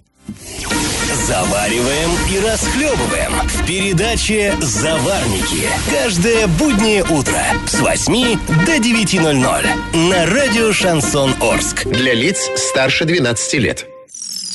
Завариваем 1.27 2.11
и 2.31 2.39
расхлебываем 2.39 3.31
в 3.47 3.65
передаче 3.65 4.55
«Заварники». 4.61 5.67
Каждое 5.89 6.47
буднее 6.47 7.03
утро 7.03 7.41
с 7.67 7.79
8 7.79 8.39
до 8.65 8.77
9.00 8.77 10.07
на 10.09 10.25
радио 10.25 10.71
«Шансон 10.71 11.33
Орск». 11.41 11.85
Для 11.85 12.13
лиц 12.13 12.49
старше 12.57 13.05
12 13.05 13.53
лет. 13.53 13.87